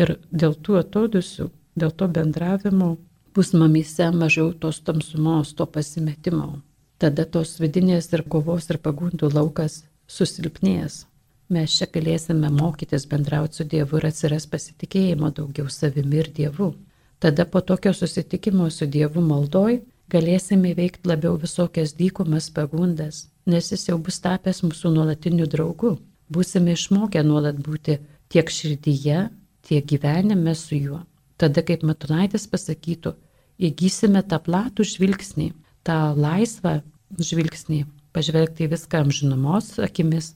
Ir 0.00 0.16
dėl 0.32 0.56
tų 0.64 0.78
atodusių, 0.80 1.48
dėl 1.76 1.92
to 1.92 2.08
bendravimo 2.08 2.96
bus 3.34 3.52
mamyse 3.52 4.08
mažiau 4.16 4.52
tos 4.52 4.80
tamsumos, 4.80 5.52
to 5.56 5.66
pasimetimo. 5.66 6.60
Tada 6.98 7.24
tos 7.24 7.58
vidinės 7.60 8.12
ir 8.12 8.24
kovos 8.28 8.68
ir 8.70 8.78
pagundų 8.80 9.32
laukas 9.32 9.82
susilpnės. 10.08 11.06
Mes 11.52 11.74
čia 11.76 11.88
galėsime 11.92 12.48
mokytis 12.52 13.04
bendrauti 13.10 13.58
su 13.58 13.64
Dievu 13.68 13.98
ir 13.98 14.08
atsiras 14.08 14.46
pasitikėjimo 14.48 15.32
daugiau 15.36 15.68
savimi 15.68 16.22
ir 16.22 16.30
Dievu. 16.32 16.72
Tada 17.20 17.44
po 17.44 17.60
tokio 17.60 17.92
susitikimo 17.92 18.70
su 18.70 18.86
Dievu 18.86 19.20
maldoj 19.20 19.80
galėsime 20.12 20.72
įveikti 20.72 21.08
labiau 21.08 21.38
visokias 21.40 21.94
dykumas 21.98 22.50
pagundas, 22.54 23.26
nes 23.46 23.72
jis 23.72 23.88
jau 23.88 23.98
bus 23.98 24.20
tapęs 24.24 24.62
mūsų 24.66 24.92
nuolatiniu 24.96 25.48
draugu. 25.50 25.96
Būsime 26.32 26.76
išmokę 26.76 27.22
nuolat 27.26 27.58
būti 27.60 27.98
tiek 28.32 28.48
širdyje, 28.48 29.26
tiek 29.66 29.86
gyvenime 29.88 30.54
su 30.56 30.78
juo. 30.78 31.02
Tada, 31.40 31.64
kaip 31.66 31.82
Matunaitis 31.84 32.46
pasakytų, 32.48 33.14
įgysime 33.58 34.22
tą 34.28 34.38
platų 34.42 34.86
žvilgsnį, 34.86 35.48
tą 35.86 35.98
laisvą 36.16 36.78
žvilgsnį, 37.18 37.82
pažvelgti 38.14 38.66
į 38.66 38.72
viską 38.76 39.02
amžinumos 39.06 39.74
akimis, 39.82 40.32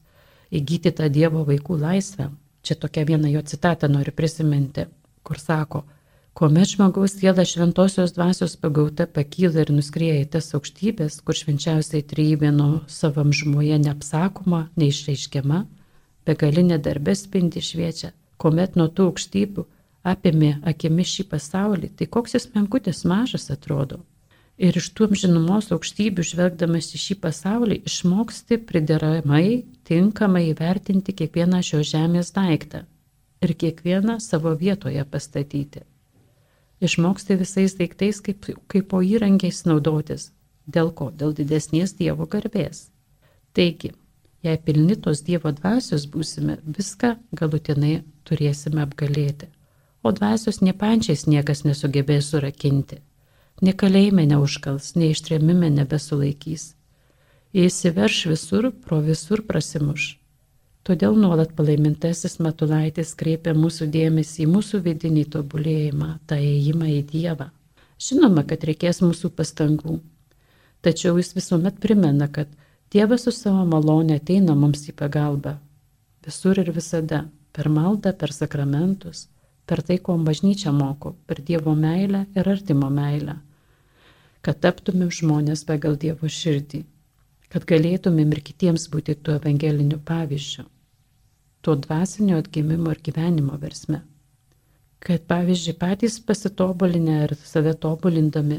įgyti 0.51 0.93
tą 0.97 1.09
Dievo 1.13 1.45
vaikų 1.47 1.79
laisvę. 1.81 2.31
Čia 2.67 2.75
tokia 2.83 3.05
viena 3.07 3.31
jo 3.31 3.43
citata 3.47 3.89
noriu 3.89 4.13
prisiminti, 4.17 4.89
kur 5.23 5.39
sako, 5.39 5.85
Kuomet 6.37 6.69
žmogaus 6.69 7.15
siela 7.17 7.45
šventosios 7.49 8.13
dvasios 8.13 8.59
pagauta 8.61 9.07
pakyla 9.09 9.63
ir 9.63 9.71
nuskrieja 9.73 10.19
į 10.21 10.27
tas 10.35 10.51
aukštybės, 10.59 11.23
kur 11.25 11.39
švenčiausiai 11.39 12.05
trybė 12.11 12.51
nuo 12.53 12.83
savam 12.93 13.31
žmoje 13.33 13.79
neapsakoma, 13.81 14.67
neišreiškiama, 14.77 15.63
begalinė 16.29 16.77
darbė 16.89 17.15
spindi 17.17 17.63
šviečia, 17.65 18.11
kuomet 18.37 18.77
nuo 18.77 18.91
tų 18.93 19.09
aukštybių 19.15 19.65
apėmė 20.13 20.53
akimi 20.75 21.09
šį 21.15 21.27
pasaulį, 21.33 21.93
tai 21.97 22.11
koks 22.19 22.37
jis 22.37 22.49
menkutis 22.53 23.03
mažas 23.09 23.49
atrodo. 23.57 24.03
Ir 24.61 24.77
iš 24.77 24.93
tų 24.93 25.09
amžinumos 25.09 25.73
aukštybių 25.73 26.29
žvelgdamas 26.35 26.93
į 26.93 27.05
šį 27.07 27.21
pasaulį 27.25 27.83
išmoksti 27.89 28.61
prideramai, 28.69 29.65
tinkamai 29.89 30.51
įvertinti 30.53 31.17
kiekvieną 31.17 31.65
šios 31.65 31.89
žemės 31.97 32.37
daiktą 32.37 32.85
ir 33.41 33.59
kiekvieną 33.65 34.21
savo 34.21 34.53
vietoje 34.53 35.01
pastatyti 35.09 35.89
išmoksti 36.81 37.37
visais 37.41 37.77
daiktais 37.79 38.21
kaip, 38.21 38.49
kaip 38.69 38.89
po 38.91 39.03
įrankiais 39.03 39.65
naudotis. 39.69 40.31
Dėl 40.67 40.91
ko? 40.91 41.11
Dėl 41.11 41.35
didesnės 41.37 41.95
Dievo 41.99 42.27
garbės. 42.27 42.89
Taigi, 43.55 43.93
jei 44.43 44.59
pilni 44.59 44.97
tos 44.97 45.23
Dievo 45.27 45.53
dvasios 45.55 46.07
būsime, 46.11 46.59
viską 46.67 47.17
galutinai 47.33 48.03
turėsime 48.27 48.83
apgalėti. 48.83 49.49
O 50.03 50.13
dvasios 50.13 50.61
nepančiais 50.63 51.27
niekas 51.27 51.65
nesugebės 51.67 52.31
surakinti. 52.31 53.01
Nekalėjime 53.63 54.27
neužkals, 54.29 54.93
neištrėmime 55.01 55.71
nebesulaikys. 55.79 56.75
Įsiverš 57.57 58.27
visur, 58.35 58.69
pro 58.85 59.01
visur 59.01 59.41
prasimuš. 59.47 60.17
Todėl 60.87 61.17
nuolat 61.19 61.51
palaimintasis 61.59 62.37
Matulaitis 62.39 63.09
kreipia 63.19 63.57
mūsų 63.59 63.89
dėmesį 63.91 64.45
į 64.45 64.51
mūsų 64.53 64.79
vidinį 64.85 65.25
tobulėjimą, 65.33 66.11
tą 66.31 66.37
įėjimą 66.39 66.91
į 66.93 67.01
Dievą. 67.09 67.47
Žinoma, 68.07 68.45
kad 68.47 68.63
reikės 68.69 69.01
mūsų 69.03 69.33
pastangų. 69.35 69.97
Tačiau 70.87 71.19
jis 71.19 71.33
visuomet 71.35 71.81
primena, 71.83 72.29
kad 72.31 72.53
Dievas 72.95 73.27
su 73.27 73.33
savo 73.35 73.65
malonė 73.67 74.21
ateina 74.21 74.55
mums 74.55 74.85
į 74.87 74.95
pagalbą. 75.01 75.57
Visur 76.23 76.63
ir 76.63 76.71
visada. 76.77 77.25
Per 77.57 77.67
maldą, 77.73 78.13
per 78.15 78.31
sakramentus, 78.37 79.25
per 79.67 79.83
tai, 79.83 79.99
ko 79.99 80.15
bažnyčia 80.23 80.71
moko, 80.77 81.17
per 81.27 81.43
Dievo 81.51 81.75
meilę 81.75 82.29
ir 82.37 82.53
artimo 82.55 82.93
meilę. 83.01 83.41
Kad 84.39 84.63
taptumėm 84.63 85.11
žmonės 85.19 85.67
pagal 85.67 85.99
Dievo 85.99 86.31
širdį. 86.31 86.85
Kad 87.51 87.67
galėtumėm 87.75 88.39
ir 88.39 88.45
kitiems 88.53 88.87
būti 88.95 89.19
tuo 89.19 89.41
evangeliniu 89.41 89.99
pavyzdžiu 90.07 90.69
to 91.67 91.75
dvasinio 91.87 92.39
atgimimo 92.39 92.93
ir 92.95 93.03
gyvenimo 93.09 93.59
versme. 93.59 94.01
Kad 95.03 95.25
pavyzdžiui 95.31 95.75
patys 95.81 96.19
pasitobulinę 96.29 97.17
ir 97.25 97.33
save 97.43 97.73
tobulindami 97.85 98.59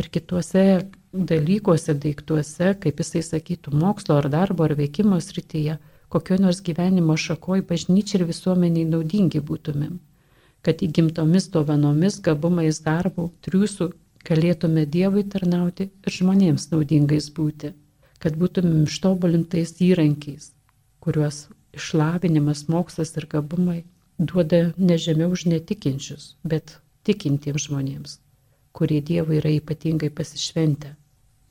ir 0.00 0.08
kituose 0.14 0.62
dalykuose, 1.30 1.94
daiktuose, 2.04 2.70
kaip 2.84 3.02
jisai 3.02 3.22
sakytų, 3.26 3.74
mokslo 3.82 4.16
ar 4.20 4.28
darbo 4.32 4.64
ar 4.64 4.74
veikimo 4.78 5.20
srityje, 5.26 5.76
kokio 6.14 6.38
nors 6.40 6.62
gyvenimo 6.68 7.16
šakoj 7.24 7.62
bažnyčiai 7.68 8.20
ir 8.20 8.26
visuomeniai 8.30 8.88
naudingi 8.94 9.42
būtumėm. 9.50 9.98
Kad 10.64 10.80
įgimtomis 10.86 11.50
dovanomis, 11.54 12.16
gabumais 12.24 12.80
darbų, 12.86 13.28
triūsų 13.46 13.90
galėtume 14.30 14.86
Dievui 14.96 15.26
tarnauti 15.34 15.90
ir 15.90 16.16
žmonėms 16.18 16.70
naudingais 16.72 17.28
būti. 17.36 17.74
Kad 18.18 18.40
būtumėm 18.40 18.88
ištobulintais 18.88 19.76
įrankiais, 19.84 20.48
kuriuos 21.04 21.44
išlavinimas, 21.76 22.66
mokslas 22.68 23.14
ir 23.18 23.26
gabumai 23.30 23.82
duoda 24.18 24.72
nežemiau 24.78 25.32
už 25.34 25.46
netikinčius, 25.50 26.34
bet 26.44 26.78
tikintiems 27.04 27.66
žmonėms, 27.66 28.18
kurie 28.72 29.00
Dievui 29.02 29.40
yra 29.40 29.50
ypatingai 29.58 30.10
pasišventę. 30.10 30.94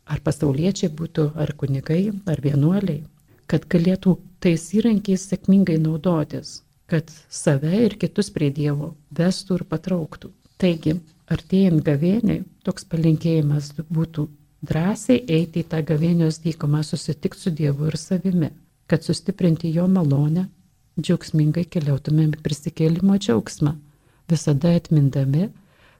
Ar 0.03 0.19
pasauliečiai 0.23 0.91
būtų, 0.91 1.31
ar 1.39 1.53
kunigai, 1.55 2.11
ar 2.27 2.41
vienuoliai, 2.43 3.03
kad 3.47 3.67
galėtų 3.71 4.17
tais 4.43 4.65
įrankiais 4.75 5.27
sėkmingai 5.29 5.77
naudotis, 5.79 6.61
kad 6.91 7.11
save 7.29 7.71
ir 7.85 7.95
kitus 7.99 8.31
prie 8.31 8.51
Dievo 8.51 8.93
vestų 9.15 9.59
ir 9.59 9.67
patrauktų. 9.71 10.31
Taigi, 10.59 10.97
artėjant 11.31 11.83
gavėniai, 11.83 12.43
toks 12.63 12.87
palinkėjimas 12.87 13.71
būtų 13.91 14.27
drąsiai 14.63 15.23
eiti 15.27 15.63
į 15.63 15.69
tą 15.71 15.79
gavėnios 15.87 16.39
dykumą, 16.43 16.83
susitikti 16.83 17.39
su 17.39 17.55
Dievu 17.55 17.87
ir 17.91 17.99
savimi 17.99 18.51
kad 18.87 19.03
sustiprinti 19.03 19.71
jo 19.73 19.87
malonę, 19.87 20.47
džiaugsmingai 20.99 21.65
keliautumėm 21.73 22.35
prisikėlimo 22.45 23.17
džiaugsmą, 23.17 23.73
visada 24.29 24.73
atmindami, 24.77 25.49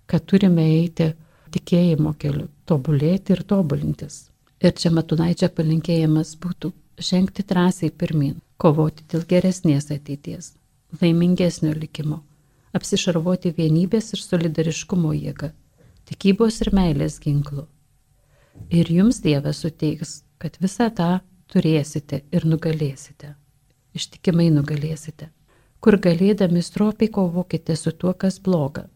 kad 0.05 0.25
turime 0.29 0.65
eiti 0.75 1.13
tikėjimo 1.53 2.13
keliu, 2.19 2.47
tobulėti 2.69 3.35
ir 3.35 3.43
tobulintis. 3.49 4.27
Ir 4.63 4.75
čia 4.79 4.93
Matunaičia 4.95 5.49
palinkėjimas 5.51 6.35
būtų 6.43 6.71
žengti 7.01 7.43
drąsiai 7.47 7.91
pirmin, 7.91 8.37
kovoti 8.57 9.05
dėl 9.11 9.25
geresnės 9.27 9.89
ateities, 9.91 10.53
laimingesnio 11.01 11.73
likimo, 11.75 12.21
apsišarvoti 12.77 13.53
vienybės 13.57 14.13
ir 14.15 14.23
solidariškumo 14.23 15.13
jėga, 15.17 15.51
tikybos 16.09 16.61
ir 16.63 16.73
meilės 16.75 17.19
ginklu. 17.23 17.67
Ir 18.69 18.89
jums 18.93 19.19
Dievas 19.23 19.63
suteiks, 19.63 20.21
kad 20.37 20.57
visą 20.61 20.89
tą 20.93 21.11
turėsite 21.53 22.23
ir 22.33 22.45
nugalėsite. 22.49 23.35
Ištikimai 23.93 24.49
nugalėsite. 24.53 25.29
Kur 25.83 25.99
galėdami 26.01 26.63
stropiai 26.65 27.11
kovokite 27.11 27.75
su 27.77 27.91
tuo, 27.91 28.13
kas 28.13 28.39
bloga, 28.41 28.87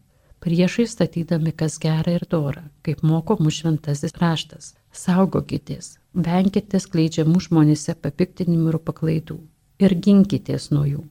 priešai 0.42 0.86
statydami, 0.88 1.52
kas 1.52 1.78
gera 1.82 2.14
ir 2.16 2.24
dora, 2.30 2.64
kaip 2.82 3.04
moko 3.06 3.36
mūsų 3.38 3.60
šventasis 3.62 4.16
raštas. 4.22 4.72
Saugokitės, 4.92 5.98
venkite 6.14 6.80
skleidžiamų 6.80 7.42
žmonėse 7.46 7.94
papiktinimų 8.02 8.72
ir 8.72 8.78
paklaidų 8.88 9.38
ir 9.84 9.94
ginkitės 10.06 10.70
nuo 10.72 10.86
jų. 10.88 11.04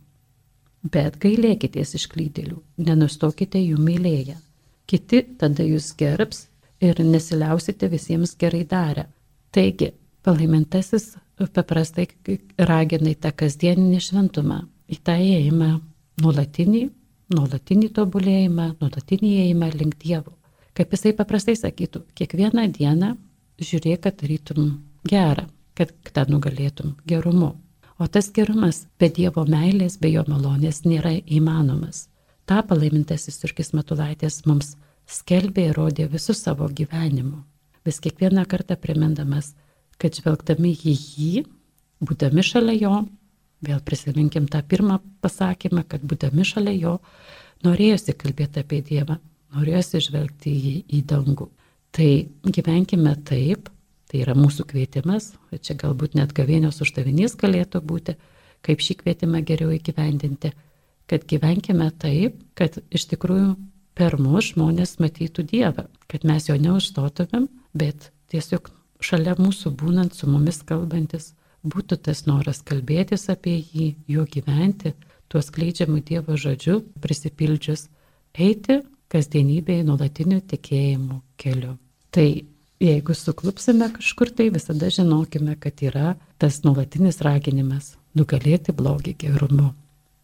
Bet 0.88 1.20
gailėkitės 1.22 1.96
iš 2.00 2.08
klydėlių, 2.12 2.58
nenustokite 2.90 3.62
jų 3.62 3.78
mylėję. 3.82 4.38
Kiti 4.88 5.22
tada 5.40 5.66
jūs 5.68 5.92
gerbs 6.00 6.46
ir 6.82 7.00
nesiliausite 7.04 7.90
visiems 7.92 8.36
gerai 8.40 8.64
darę. 8.66 9.08
Taigi, 9.52 9.92
palaimintasis 10.24 11.16
paprastai 11.46 12.08
ragina 12.58 13.12
į 13.12 13.20
tą 13.22 13.32
kasdieninį 13.38 14.00
šventumą, 14.02 14.64
į 14.90 14.98
tą 15.06 15.18
įėjimą 15.22 15.70
nuolatinį, 16.24 16.84
nuolatinį 17.36 17.92
tobulėjimą, 17.98 18.68
nuolatinį 18.82 19.32
įėjimą 19.42 19.70
link 19.76 20.00
Dievo. 20.02 20.34
Kaip 20.78 20.94
jisai 20.94 21.14
paprastai 21.18 21.58
sakytų, 21.58 22.04
kiekvieną 22.18 22.68
dieną 22.74 23.14
žiūrėk, 23.62 24.04
kad 24.06 24.20
darytum 24.22 24.76
gerą, 25.10 25.48
kad 25.78 25.94
tą 26.14 26.26
nugalėtum 26.30 26.96
gerumu. 27.10 27.56
O 27.98 28.06
tas 28.08 28.30
gerumas 28.34 28.86
be 29.02 29.10
Dievo 29.10 29.46
meilės, 29.50 29.98
be 29.98 30.12
jo 30.14 30.24
malonės 30.30 30.84
nėra 30.86 31.16
įmanomas. 31.26 32.08
Ta 32.46 32.62
palaimintasis 32.64 33.42
Irkis 33.44 33.74
Matulaitis 33.74 34.44
mums 34.46 34.76
skelbė 35.10 35.70
ir 35.70 35.78
rodė 35.78 36.06
visų 36.12 36.36
savo 36.38 36.70
gyvenimu. 36.70 37.42
Vis 37.86 37.98
kiekvieną 38.04 38.46
kartą 38.46 38.78
primindamas, 38.80 39.56
kad 40.02 40.18
žvelgdami 40.18 40.74
į 40.76 40.94
jį, 40.96 41.46
būdami 42.06 42.44
šalia 42.46 42.76
jo, 42.78 42.98
vėl 43.66 43.80
prisiminkim 43.86 44.48
tą 44.52 44.62
pirmą 44.62 45.00
pasakymą, 45.24 45.84
kad 45.90 46.04
būdami 46.06 46.46
šalia 46.46 46.76
jo, 46.78 46.98
norėjosi 47.66 48.14
kalbėti 48.18 48.62
apie 48.62 48.84
Dievą, 48.86 49.18
norėjosi 49.56 50.04
žvelgti 50.10 50.54
į, 50.54 50.74
į 51.00 51.02
dangų. 51.10 51.50
Tai 51.96 52.10
gyvenkime 52.44 53.16
taip, 53.26 53.72
tai 54.08 54.22
yra 54.22 54.36
mūsų 54.38 54.68
kvietimas, 54.70 55.32
čia 55.52 55.76
galbūt 55.80 56.18
net 56.20 56.36
gavėnios 56.38 56.82
uždavinys 56.86 57.36
galėtų 57.40 57.82
būti, 57.82 58.18
kaip 58.66 58.84
šį 58.84 59.00
kvietimą 59.02 59.42
geriau 59.48 59.74
įgyvendinti, 59.74 60.54
kad 61.10 61.26
gyvenkime 61.28 61.90
taip, 62.00 62.38
kad 62.58 62.78
iš 62.94 63.08
tikrųjų 63.14 63.56
per 63.98 64.20
mus 64.22 64.52
žmonės 64.54 64.98
matytų 65.02 65.48
Dievą, 65.50 65.88
kad 66.12 66.28
mes 66.28 66.50
jo 66.52 66.58
neužstotumėm, 66.62 67.48
bet 67.74 68.12
tiesiog 68.32 68.70
šalia 69.04 69.36
mūsų 69.38 69.74
būnant, 69.78 70.16
su 70.16 70.30
mumis 70.30 70.62
kalbantis, 70.68 71.34
būtų 71.68 72.00
tas 72.08 72.26
noras 72.28 72.62
kalbėtis 72.66 73.28
apie 73.34 73.58
jį, 73.60 73.96
jo 74.08 74.26
gyventi, 74.30 74.94
tuo 75.28 75.42
skleidžiamu 75.44 76.02
Dievo 76.06 76.38
žodžiu 76.40 76.82
prisipildžius, 77.04 77.88
eiti 78.34 78.82
kasdienybėje 79.12 79.88
nuolatiniu 79.88 80.42
tikėjimu 80.42 81.22
keliu. 81.40 81.78
Tai 82.12 82.28
jeigu 82.84 83.16
suklupsime 83.16 83.90
kažkur, 83.96 84.32
tai 84.32 84.50
visada 84.54 84.90
žinokime, 84.94 85.58
kad 85.60 85.82
yra 85.84 86.16
tas 86.38 86.62
nuolatinis 86.64 87.22
raginimas 87.26 87.96
nugalėti 88.18 88.76
blogį 88.76 89.16
gerumu. 89.26 89.74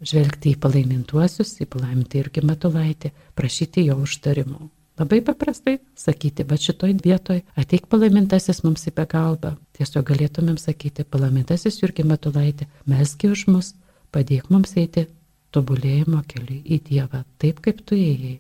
Žvelgti 0.04 0.52
į 0.52 0.60
palaimintuosius, 0.60 1.54
į 1.64 1.68
palaimintį 1.72 2.20
irgi 2.20 2.42
matulaitį, 2.44 3.14
prašyti 3.38 3.86
jo 3.88 4.02
užtarimo. 4.04 4.68
Labai 5.00 5.24
paprastai 5.26 5.80
sakyti, 5.98 6.46
va 6.46 6.58
šitoj 6.60 6.92
vietoj 7.02 7.40
ateik 7.58 7.88
palaimintasis 7.90 8.62
mums 8.66 8.86
į 8.90 8.94
pagalbą. 9.00 9.56
Tiesiog 9.74 10.06
galėtumėm 10.12 10.60
sakyti, 10.62 11.06
palaimintasis 11.16 11.80
Jurgi 11.82 12.06
Matulaitė, 12.06 12.68
meski 12.86 13.32
už 13.34 13.48
mus, 13.50 13.72
padėk 14.14 14.52
mums 14.54 14.76
eiti 14.78 15.08
tobulėjimo 15.54 16.22
keliu 16.30 16.60
į 16.62 16.80
Dievą, 16.90 17.24
taip 17.42 17.64
kaip 17.66 17.82
tu 17.90 17.98
ėjai. 17.98 18.36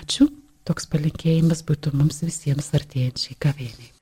Ačiū, 0.00 0.28
toks 0.68 0.90
palinkėjimas 0.92 1.64
būtų 1.68 1.94
mums 1.96 2.20
visiems 2.26 2.68
artėjančiai 2.76 3.40
gavėniai. 3.40 3.99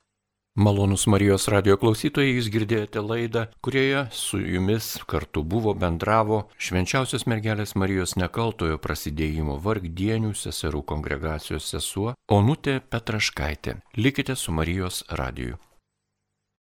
Malonus 0.59 1.05
Marijos 1.07 1.45
radio 1.53 1.77
klausytojai, 1.79 2.33
jūs 2.35 2.49
girdėjote 2.51 2.99
laidą, 2.99 3.45
kurioje 3.63 4.01
su 4.11 4.41
jumis 4.43 4.89
kartu 5.07 5.45
buvo 5.47 5.71
bendravo 5.79 6.41
švenčiausios 6.59 7.29
mergelės 7.31 7.77
Marijos 7.79 8.17
nekaltojo 8.19 8.81
prasidėjimo 8.83 9.61
vargdienių 9.63 10.33
seserų 10.35 10.83
kongregacijos 10.91 11.71
sesuo 11.77 12.17
Onutė 12.27 12.81
Petraškaitė. 12.83 13.79
Likite 14.03 14.35
su 14.35 14.51
Marijos 14.59 15.05
radiju. 15.23 15.63